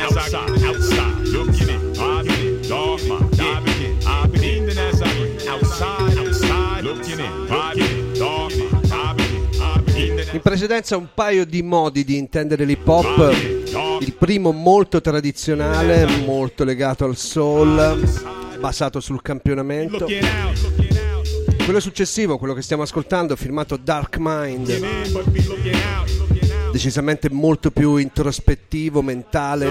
[0.02, 3.98] I, I, outside, looking in, vibing in, dark my diving in.
[4.04, 9.62] I've been evening as I, outside, outside, looking in, vibing in, dark my diving in.
[9.62, 13.32] I've been evening In precedenza un paio di modi di intendere l'hip hop.
[14.00, 18.08] Il primo molto tradizionale, molto legato al soul,
[18.58, 20.06] basato sul campionamento.
[21.64, 24.68] Quello successivo, quello che stiamo ascoltando, firmato Dark Mind,
[26.72, 29.70] decisamente molto più introspettivo, mentale.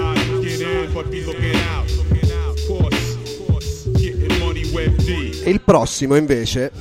[5.44, 6.72] E il prossimo invece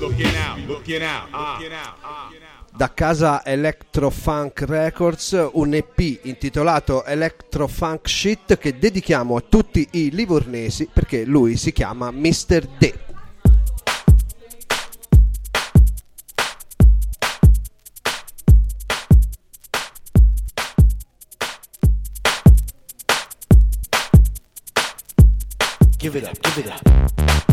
[2.81, 10.89] da casa Electrofunk Records un EP intitolato Electrofunk Shit che dedichiamo a tutti i livornesi
[10.91, 12.67] perché lui si chiama Mr.
[12.79, 12.95] D.
[26.01, 27.50] Give it up, give it up.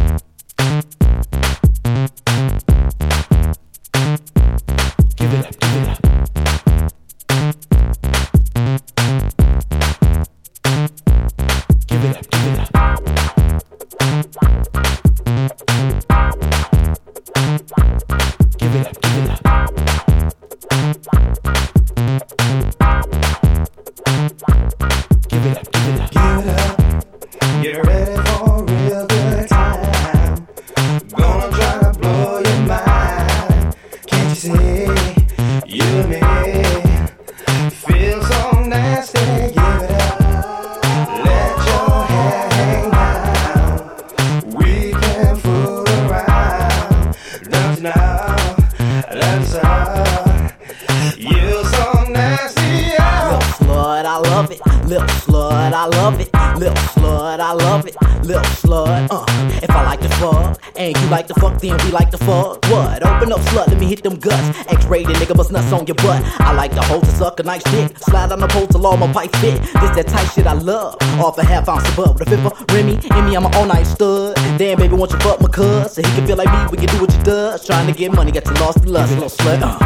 [65.88, 66.24] Your butt.
[66.40, 67.98] I like to hold to suck a nice dick.
[68.00, 69.62] Slide on the pole till all my pipe fit.
[69.62, 70.96] This that tight shit I love.
[71.20, 73.00] Off a half ounce of butt with a fifth of Remy.
[73.18, 74.36] In me, I'm an all night stud.
[74.58, 75.94] Damn, baby, want you fuck my cuz?
[75.94, 77.66] So he can feel like me, we can do what you does.
[77.66, 79.78] Trying to get money, got you lost in lust, little slut, uh.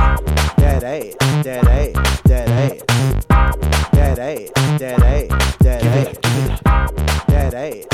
[0.57, 2.21] That ass, that ass.
[2.25, 2.81] That ass,
[3.91, 5.57] that ass, that ass.
[5.59, 6.17] That ass,
[7.27, 7.90] that ass,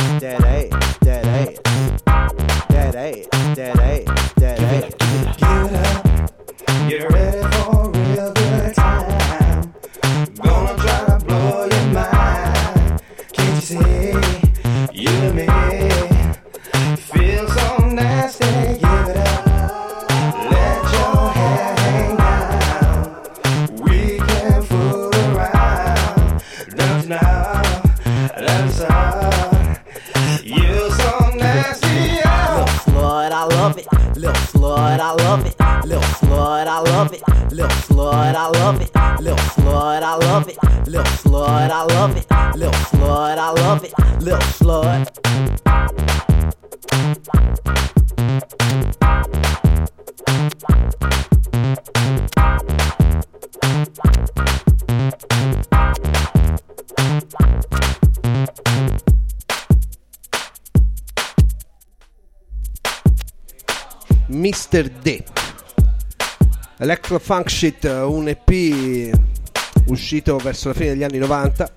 [40.38, 40.88] love it.
[40.88, 42.26] Lil slut, I love it.
[42.56, 43.94] Lil slut, I love it.
[44.22, 45.08] Lil slut.
[64.30, 64.92] Mr.
[65.02, 65.24] D.
[66.80, 68.52] Electrofunk Shit, uh, un EP
[69.88, 71.72] uscito verso la fine degli anni 90.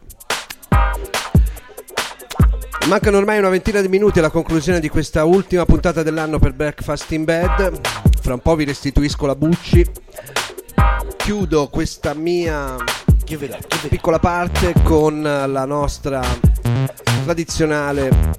[2.86, 7.10] Mancano ormai una ventina di minuti alla conclusione di questa ultima puntata dell'anno per Breakfast
[7.12, 7.80] in Bed.
[8.20, 9.86] Fra un po' vi restituisco la Bucci.
[11.16, 12.76] Chiudo questa mia
[13.88, 16.20] piccola parte con la nostra
[17.24, 18.38] tradizionale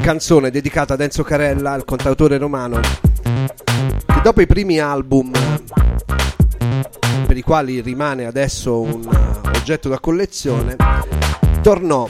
[0.00, 5.32] canzone dedicata ad Enzo Carella, il cantautore romano, che dopo i primi album
[7.26, 9.08] per i quali rimane adesso un
[9.54, 10.76] oggetto da collezione,
[11.62, 12.08] tornò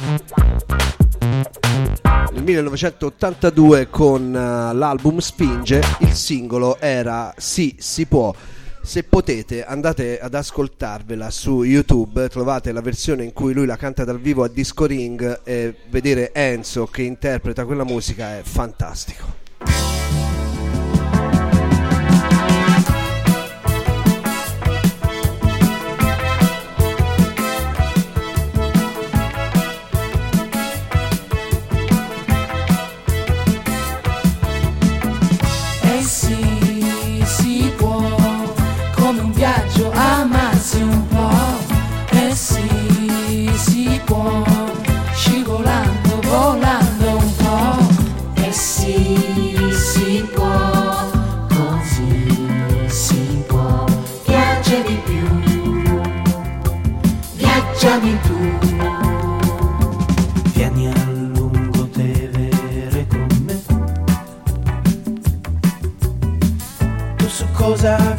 [2.32, 8.34] nel 1982 con uh, l'album Spinge, il singolo era Sì, si può.
[8.82, 14.04] Se potete andate ad ascoltarvela su YouTube, trovate la versione in cui lui la canta
[14.04, 19.99] dal vivo a Disco Ring e vedere Enzo che interpreta quella musica è fantastico.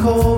[0.02, 0.31] cold.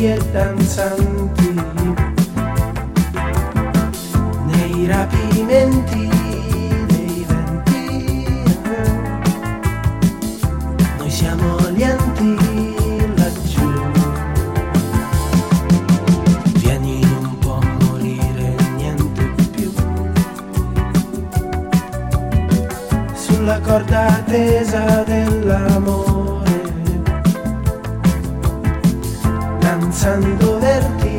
[0.00, 1.54] Liberi e danzanti.
[4.46, 6.08] Nei rapimenti
[6.86, 8.34] dei venti
[10.98, 11.82] Noi siamo gli
[13.16, 13.70] laggiù.
[16.54, 17.00] Vieni
[17.38, 19.72] po' a morire, niente più.
[23.14, 25.79] Sulla corda tesa dell'amore,
[30.00, 31.12] danzando vertiginosi,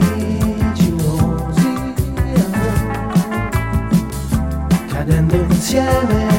[4.92, 6.31] cadendo insieme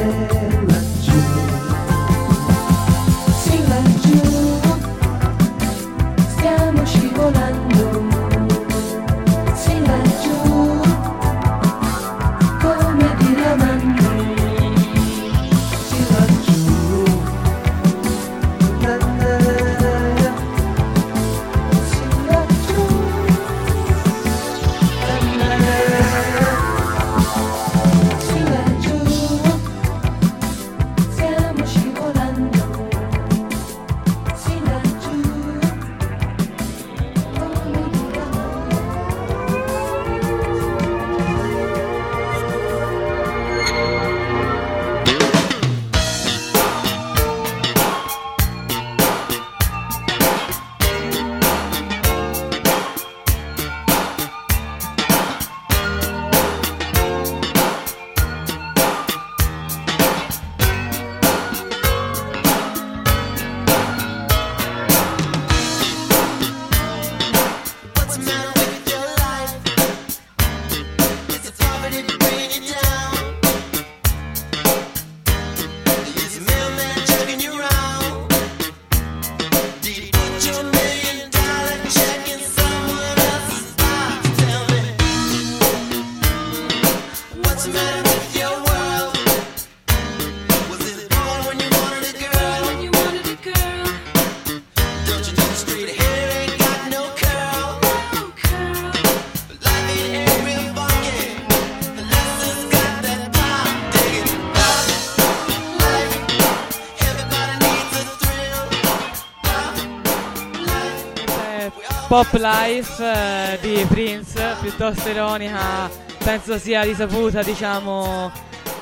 [112.65, 118.31] Life eh, di Prince, piuttosto ironica, penso sia risaputa, diciamo,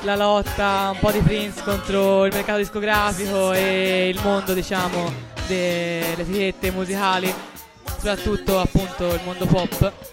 [0.01, 5.11] la lotta un po' di Prince contro il mercato discografico e il mondo, diciamo,
[5.47, 7.33] delle etichette musicali,
[7.83, 10.10] soprattutto appunto il mondo pop.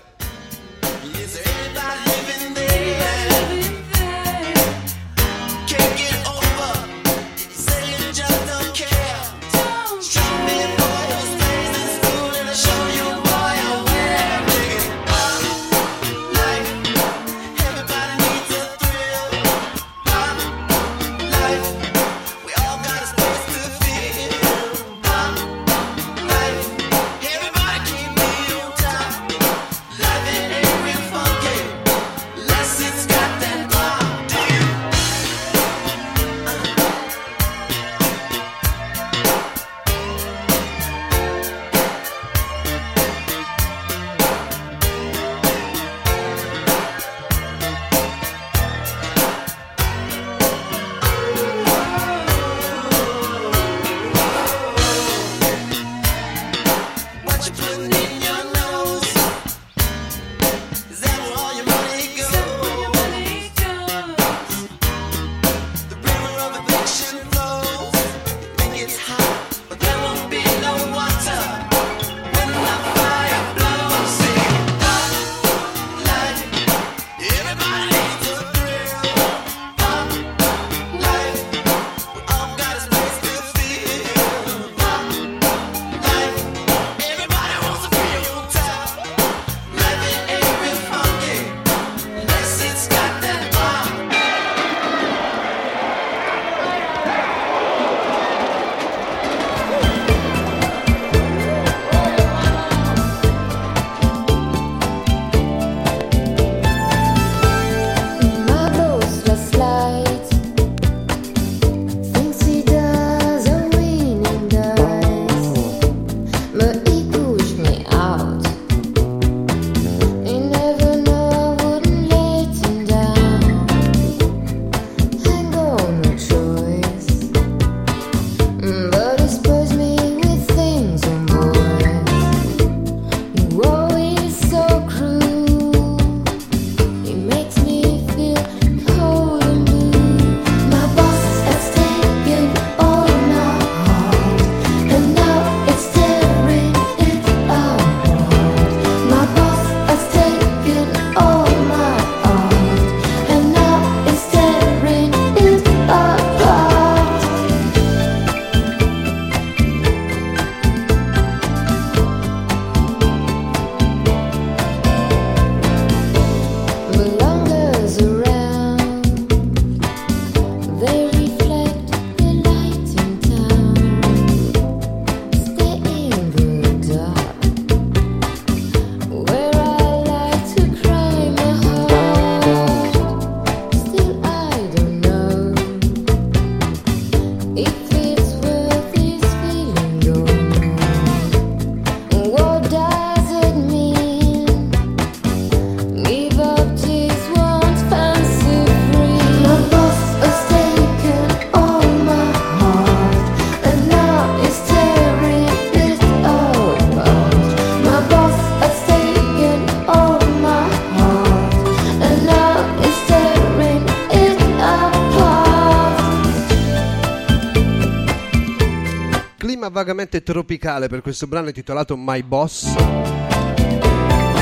[219.79, 222.75] Vagamente tropicale per questo brano intitolato My Boss.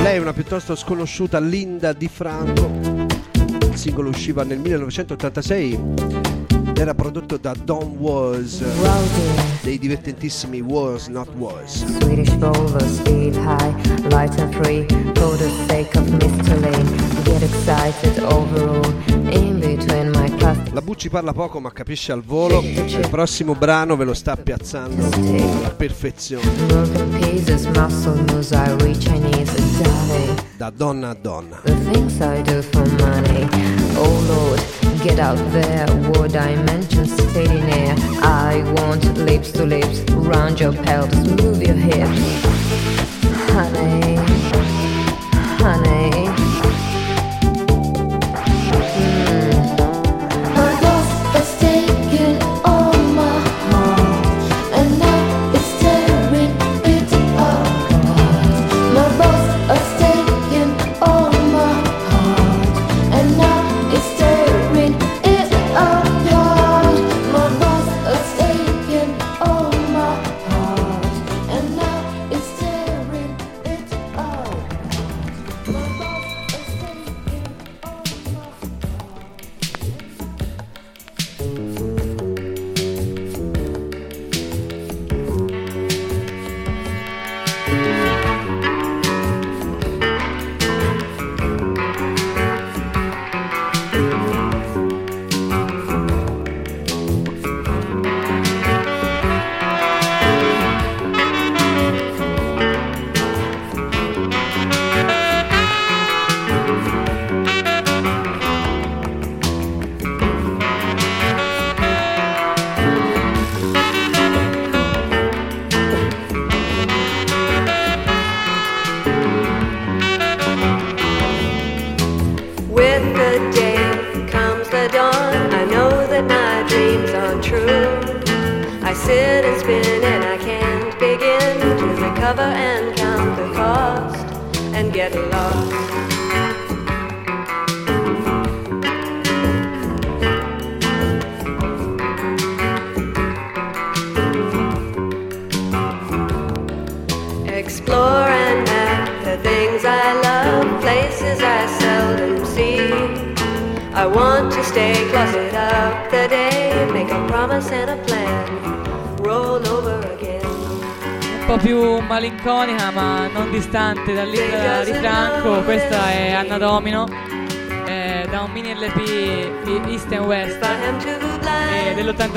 [0.01, 2.71] Lei è una piuttosto sconosciuta Linda Di Franco.
[3.35, 5.79] Il singolo usciva nel 1986
[6.69, 8.65] ed era prodotto da Don Was
[9.61, 11.85] dei divertentissimi Was Not Was.
[11.99, 13.75] Swedish bowler, speed high,
[14.09, 14.87] light and free,
[15.17, 16.59] for the sake of Mr.
[16.61, 17.25] Lane.
[17.25, 18.87] Get excited overall,
[19.31, 20.57] in between my class.
[20.97, 22.63] Bucci parla poco ma capisce al volo.
[22.63, 26.49] Il prossimo brano ve lo sta piazzando alla perfezione.
[30.57, 31.61] Da donna a donna.
[33.97, 34.63] Oh Lord,
[35.03, 37.95] get out there, war dimensions, steady near.
[38.23, 42.56] I want lips to lips, round your pelvis, move your hips.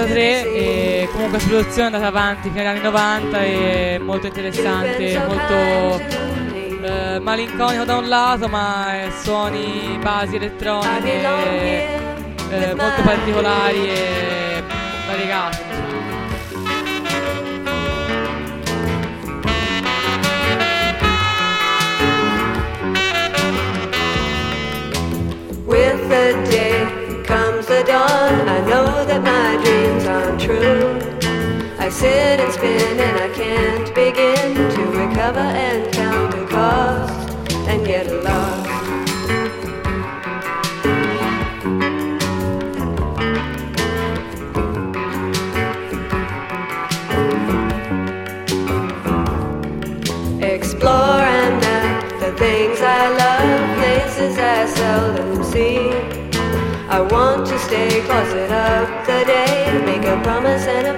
[0.06, 5.22] 1983 e comunque la situazione è andata avanti fino agli anni 90 e molto interessante,
[5.26, 6.02] molto
[6.82, 12.08] eh, malinconico da un lato ma suoni, basi elettroniche
[12.50, 14.39] eh, molto particolari e
[28.70, 31.00] know that my dreams aren't true.
[31.80, 37.86] I sit and spin and I can't begin to recover and count the cost and
[37.86, 38.59] get lost.
[57.00, 60.89] I want to stay closet up the day, make a promise and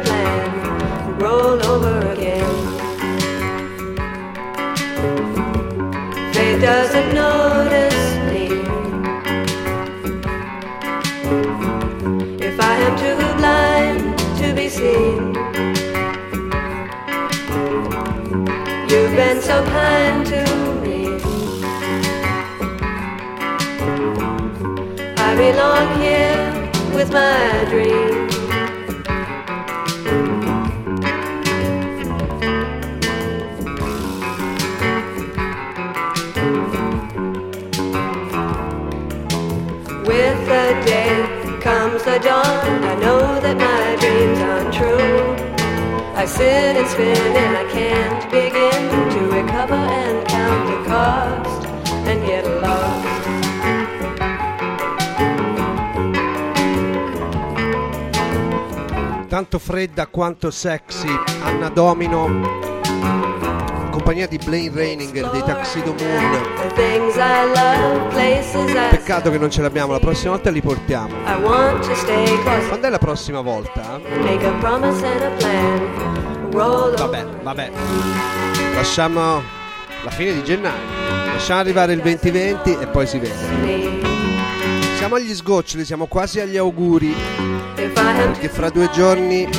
[25.41, 26.43] belong here
[26.93, 28.27] with my dream.
[40.09, 41.09] With the day
[41.59, 42.84] comes the dawn.
[42.91, 45.22] I know that my dreams aren't true.
[46.22, 48.81] I sit and spin and I can't begin
[49.13, 51.51] to recover and count the cost
[59.32, 61.08] Tanto fredda quanto sexy,
[61.41, 66.74] Anna Domino, in compagnia di Blaine Raining e dei Tuxedo Moon.
[68.90, 71.16] Peccato che non ce l'abbiamo, la prossima volta li portiamo.
[72.68, 74.02] Quando è la prossima volta?
[76.98, 77.72] Vabbè, vabbè.
[78.76, 79.41] Lasciamo
[80.03, 80.76] la fine di gennaio.
[81.32, 84.11] Lasciamo arrivare il 2020 e poi si vede.
[85.02, 87.11] Siamo agli sgoccioli, siamo quasi agli auguri.
[87.73, 89.49] Perché fra due giorni.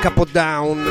[0.00, 0.84] Capodown.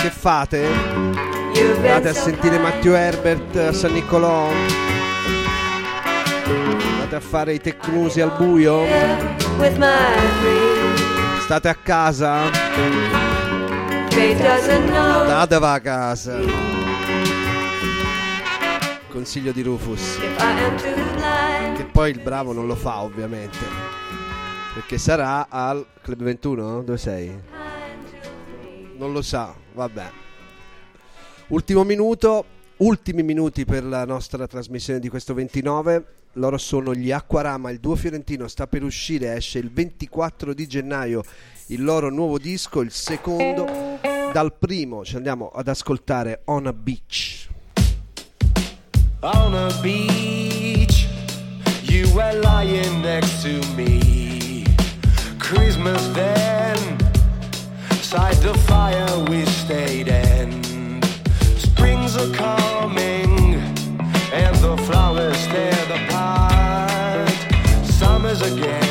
[0.00, 0.64] Che fate?
[0.64, 4.48] Andate a sentire Matteo Herbert a San Niccolò?
[6.94, 8.80] Andate a fare i tecnusi al buio?
[11.40, 12.44] State a casa?
[15.20, 16.80] Andateva a casa.
[19.22, 20.18] Consiglio di Rufus.
[21.76, 23.56] Che poi il bravo non lo fa ovviamente.
[24.74, 26.82] Perché sarà al Club 21?
[26.82, 27.32] Dove sei?
[28.96, 30.10] Non lo sa, vabbè.
[31.46, 32.44] Ultimo minuto,
[32.78, 36.04] ultimi minuti per la nostra trasmissione di questo 29.
[36.32, 41.22] Loro sono gli Acquarama, il duo fiorentino sta per uscire, esce il 24 di gennaio
[41.66, 43.66] il loro nuovo disco, il secondo.
[44.32, 47.50] Dal primo ci andiamo ad ascoltare On a Beach.
[49.24, 51.06] On a beach,
[51.84, 54.66] you were lying next to me.
[55.38, 56.76] Christmas then,
[58.00, 61.00] side the fire we stayed in.
[61.56, 63.54] Springs are coming,
[64.32, 67.30] and the flowers stand apart.
[67.86, 68.81] Summer's again,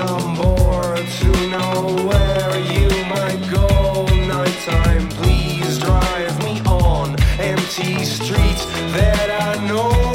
[0.00, 4.06] To know where you might go.
[4.26, 8.64] Nighttime, please drive me on empty streets
[8.94, 10.09] that I know.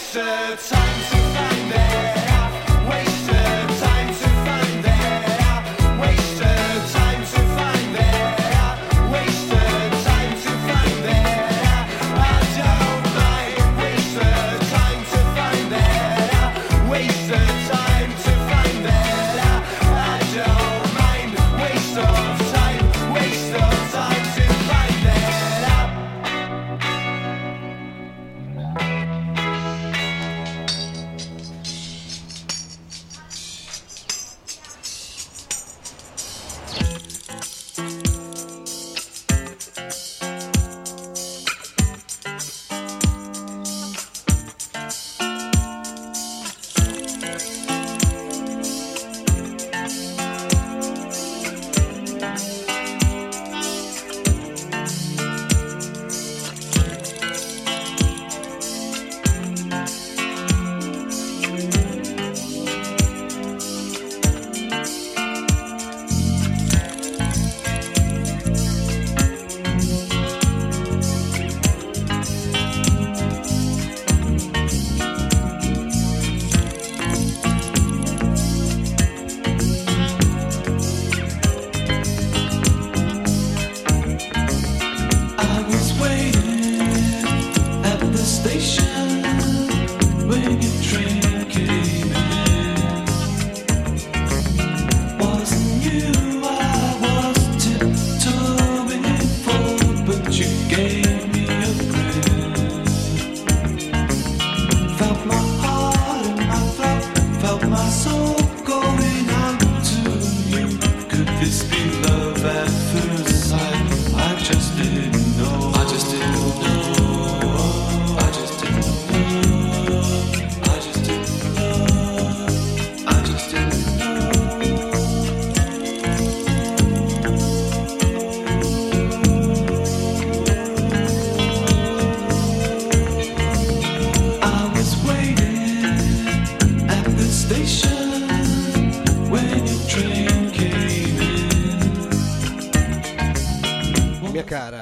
[0.00, 1.49] Wasted time to find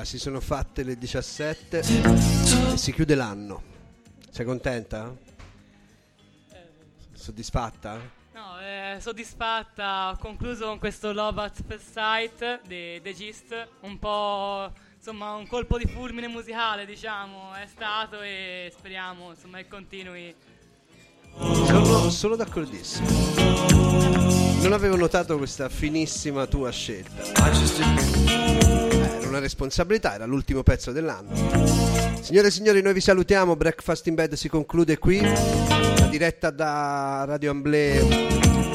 [0.09, 3.63] si sono fatte le 17 e si chiude l'anno.
[4.31, 5.15] Sei contenta?
[7.13, 8.01] Soddisfatta?
[8.33, 13.99] No, eh, soddisfatta, ho concluso con questo Love at First Sight di The Gist, un
[13.99, 20.35] po' insomma un colpo di fulmine musicale diciamo è stato e speriamo insomma che continui.
[21.37, 23.07] Sono, sono d'accordissimo.
[24.63, 28.88] Non avevo notato questa finissima tua scelta.
[29.17, 31.35] Era una responsabilità, era l'ultimo pezzo dell'anno.
[32.21, 33.57] Signore e signori, noi vi salutiamo.
[33.57, 35.21] Breakfast in Bed si conclude qui.
[35.21, 38.05] La diretta da Radio Amblè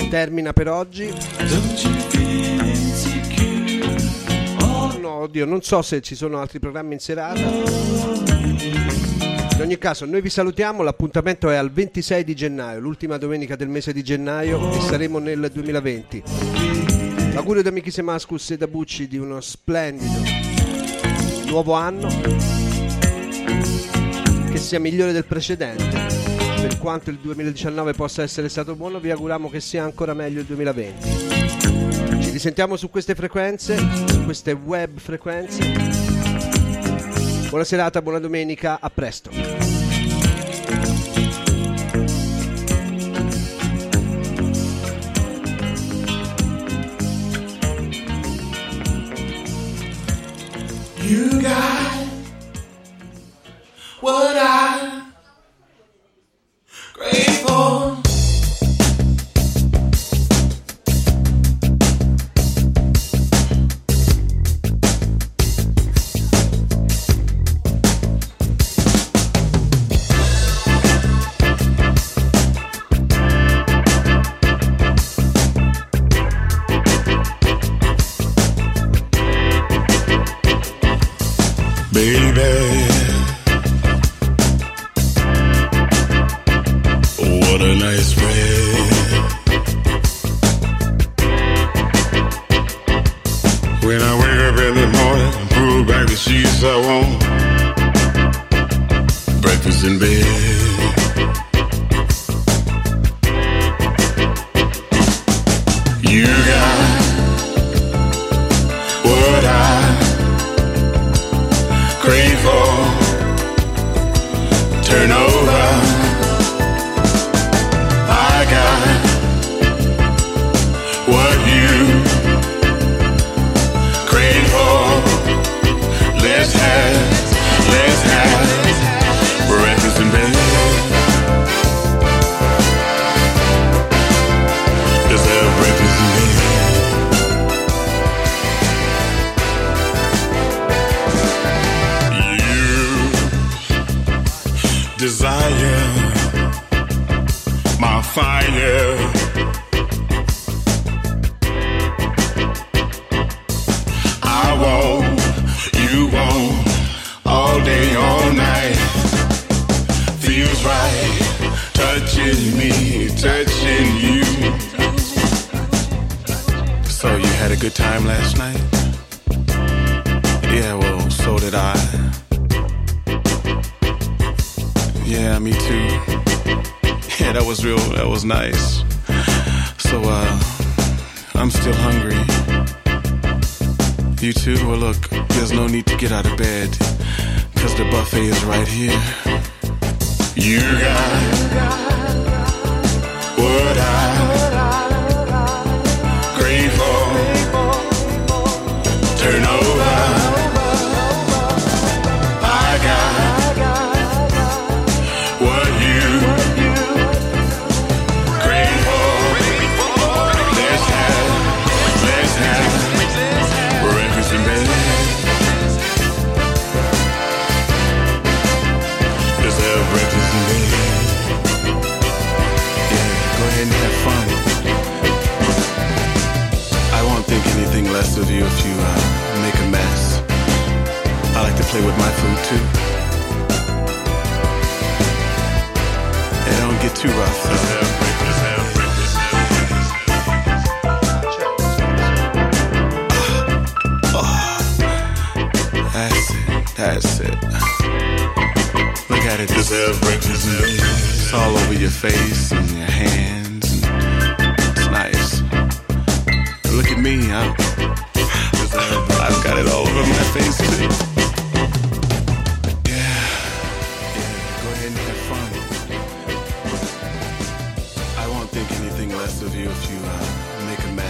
[0.10, 1.14] termina per oggi.
[5.00, 7.40] No, oddio, non so se ci sono altri programmi in serata.
[9.54, 10.82] In ogni caso, noi vi salutiamo.
[10.82, 15.52] L'appuntamento è al 26 di gennaio, l'ultima domenica del mese di gennaio, e saremo nel
[15.54, 16.83] 2020.
[17.34, 20.22] L'augurio da Michi Semascus e da Bucci di uno splendido
[21.48, 22.08] nuovo anno
[24.50, 25.90] che sia migliore del precedente.
[26.62, 30.46] Per quanto il 2019 possa essere stato buono, vi auguriamo che sia ancora meglio il
[30.46, 31.10] 2020.
[32.22, 33.78] Ci risentiamo su queste frequenze,
[34.08, 35.72] su queste web frequenze.
[37.50, 39.63] Buona serata, buona domenica, a presto.
[54.54, 54.83] lugar